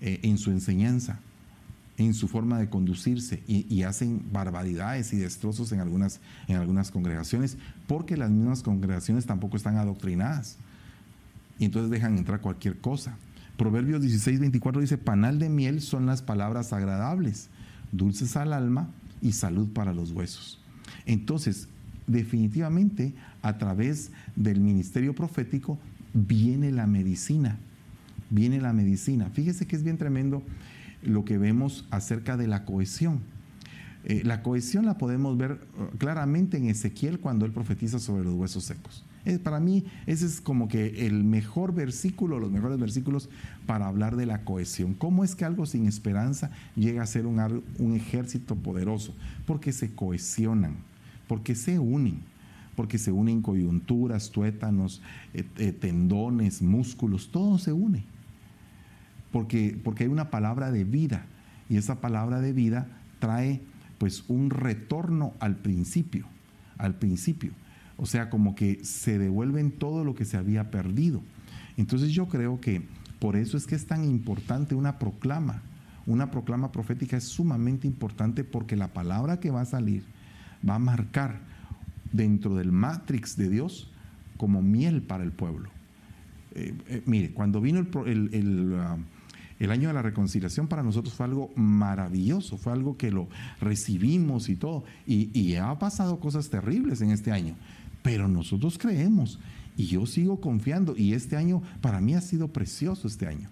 [0.00, 1.20] eh, en su enseñanza,
[1.98, 7.58] en su forma de conducirse y, hacen barbaridades y destrozos en algunas, en algunas congregaciones
[7.86, 10.56] porque las mismas congregaciones tampoco están adoctrinadas.
[11.58, 13.16] Y entonces dejan entrar cualquier cosa.
[13.58, 17.50] Proverbios 16, 24 dice, panal de miel son las palabras agradables,
[17.92, 18.88] dulces al alma
[19.22, 20.60] y salud para los huesos.
[21.06, 21.68] Entonces,
[22.06, 25.78] definitivamente, a través del ministerio profético
[26.12, 27.58] viene la medicina,
[28.30, 29.30] viene la medicina.
[29.30, 30.42] Fíjese que es bien tremendo
[31.02, 33.20] lo que vemos acerca de la cohesión.
[34.04, 38.34] Eh, la cohesión la podemos ver uh, claramente en Ezequiel cuando él profetiza sobre los
[38.34, 39.04] huesos secos.
[39.44, 43.28] Para mí ese es como que el mejor versículo, los mejores versículos
[43.66, 44.94] para hablar de la cohesión.
[44.94, 49.14] ¿Cómo es que algo sin esperanza llega a ser un, ejército poderoso?
[49.46, 50.76] Porque se cohesionan,
[51.28, 52.30] porque se unen
[52.74, 55.02] porque se unen coyunturas, tuétanos,
[55.34, 58.02] eh, tendones, músculos, todo se une.
[59.30, 61.26] Porque, porque hay una palabra de vida
[61.68, 63.60] y esa palabra de vida trae
[63.98, 66.26] pues un retorno al principio,
[66.78, 67.52] al principio.
[67.96, 71.22] O sea, como que se devuelven todo lo que se había perdido.
[71.76, 72.82] Entonces yo creo que
[73.18, 75.62] por eso es que es tan importante una proclama.
[76.06, 80.02] Una proclama profética es sumamente importante porque la palabra que va a salir
[80.68, 81.40] va a marcar
[82.12, 83.88] dentro del matrix de Dios
[84.36, 85.70] como miel para el pueblo.
[86.54, 88.98] Eh, eh, mire, cuando vino el, ah,
[89.58, 93.28] el, año de la reconciliación para nosotros fue algo maravilloso, fue algo que lo
[93.60, 94.84] recibimos y todo.
[95.06, 97.54] Y, y ha pasado cosas terribles en este año,
[98.02, 99.38] pero nosotros creemos
[99.76, 103.48] y yo sigo confiando y este año para mí ha sido precioso este año.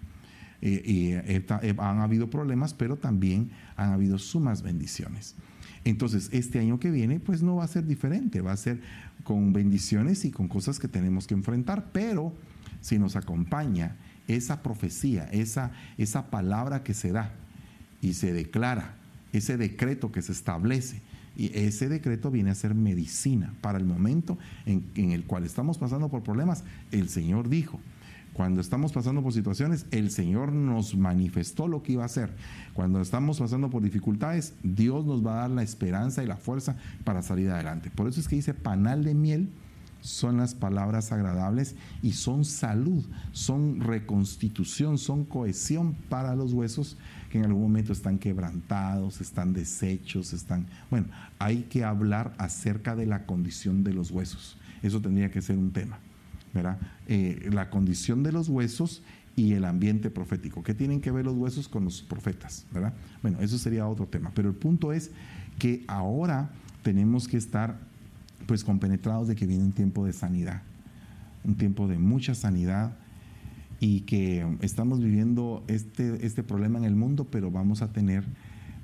[0.63, 1.43] Eh,
[1.79, 5.35] han habido problemas, pero también han habido sumas bendiciones.
[5.83, 8.79] Entonces, este año que viene, pues no va a ser diferente, va a ser
[9.23, 12.33] con bendiciones y con cosas que tenemos que enfrentar, pero
[12.81, 13.95] si nos acompaña
[14.27, 17.33] esa profecía, esa, esa palabra que se da
[18.01, 18.95] y se declara,
[19.33, 21.01] ese decreto que se establece,
[21.35, 26.09] y ese decreto viene a ser medicina para el momento en, el cual estamos pasando
[26.09, 26.63] por problemas.
[26.91, 27.79] El Señor dijo,
[28.33, 32.33] cuando estamos pasando por situaciones, el Señor nos manifestó lo que iba a hacer.
[32.73, 36.75] Cuando estamos pasando por dificultades, Dios nos va a dar la esperanza y la fuerza
[37.03, 37.89] para salir adelante.
[37.89, 39.49] Por eso es que dice panal de miel
[40.01, 46.97] son las palabras agradables y son salud, son reconstitución, son cohesión para los huesos
[47.31, 50.67] que en algún momento están quebrantados, están deshechos, están...
[50.89, 51.07] Bueno,
[51.39, 54.57] hay que hablar acerca de la condición de los huesos.
[54.83, 55.97] Eso tendría que ser un tema.
[57.07, 59.01] Eh, la condición de los huesos
[59.37, 60.61] y el ambiente profético.
[60.61, 62.65] ¿Qué tienen que ver los huesos con los profetas?
[62.73, 62.93] ¿verdad?
[63.21, 64.31] Bueno, eso sería otro tema.
[64.35, 65.11] Pero el punto es
[65.57, 66.49] que ahora
[66.83, 67.79] tenemos que estar
[68.45, 70.63] pues compenetrados de que viene un tiempo de sanidad,
[71.45, 72.97] un tiempo de mucha sanidad
[73.81, 78.23] y que estamos viviendo este, este problema en el mundo, pero vamos a tener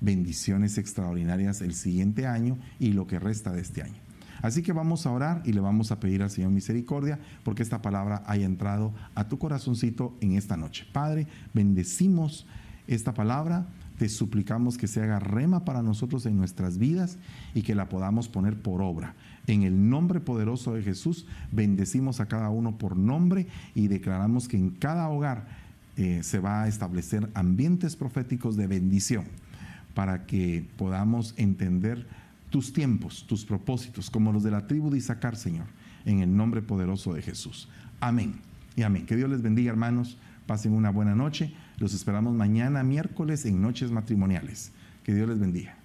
[0.02, 4.02] bendiciones extraordinarias el siguiente año y lo que resta de este año.
[4.42, 7.82] Así que vamos a orar y le vamos a pedir al Señor misericordia porque esta
[7.82, 10.86] palabra haya entrado a tu corazoncito en esta noche.
[10.92, 12.48] Padre, bendecimos
[12.88, 13.68] esta palabra.
[14.00, 17.20] Te suplicamos que se haga rema para nosotros en nuestras vidas
[17.54, 19.16] y que la podamos poner por obra.
[19.48, 24.58] En el nombre poderoso de Jesús, bendecimos a cada uno por nombre y declaramos que
[24.58, 25.48] en cada hogar
[25.96, 29.24] eh, se va a establecer ambientes proféticos de bendición
[29.94, 32.06] para que podamos entender
[32.50, 35.66] tus tiempos, tus propósitos, como los de la tribu de Isaacar, Señor,
[36.06, 37.70] en el nombre poderoso de Jesús.
[38.00, 38.36] Amén
[38.76, 39.06] y amén.
[39.06, 40.18] Que Dios les bendiga, hermanos.
[40.46, 41.54] Pasen una buena noche.
[41.78, 44.72] Los esperamos mañana, miércoles, en Noches Matrimoniales.
[45.04, 45.76] Que Dios les bendiga.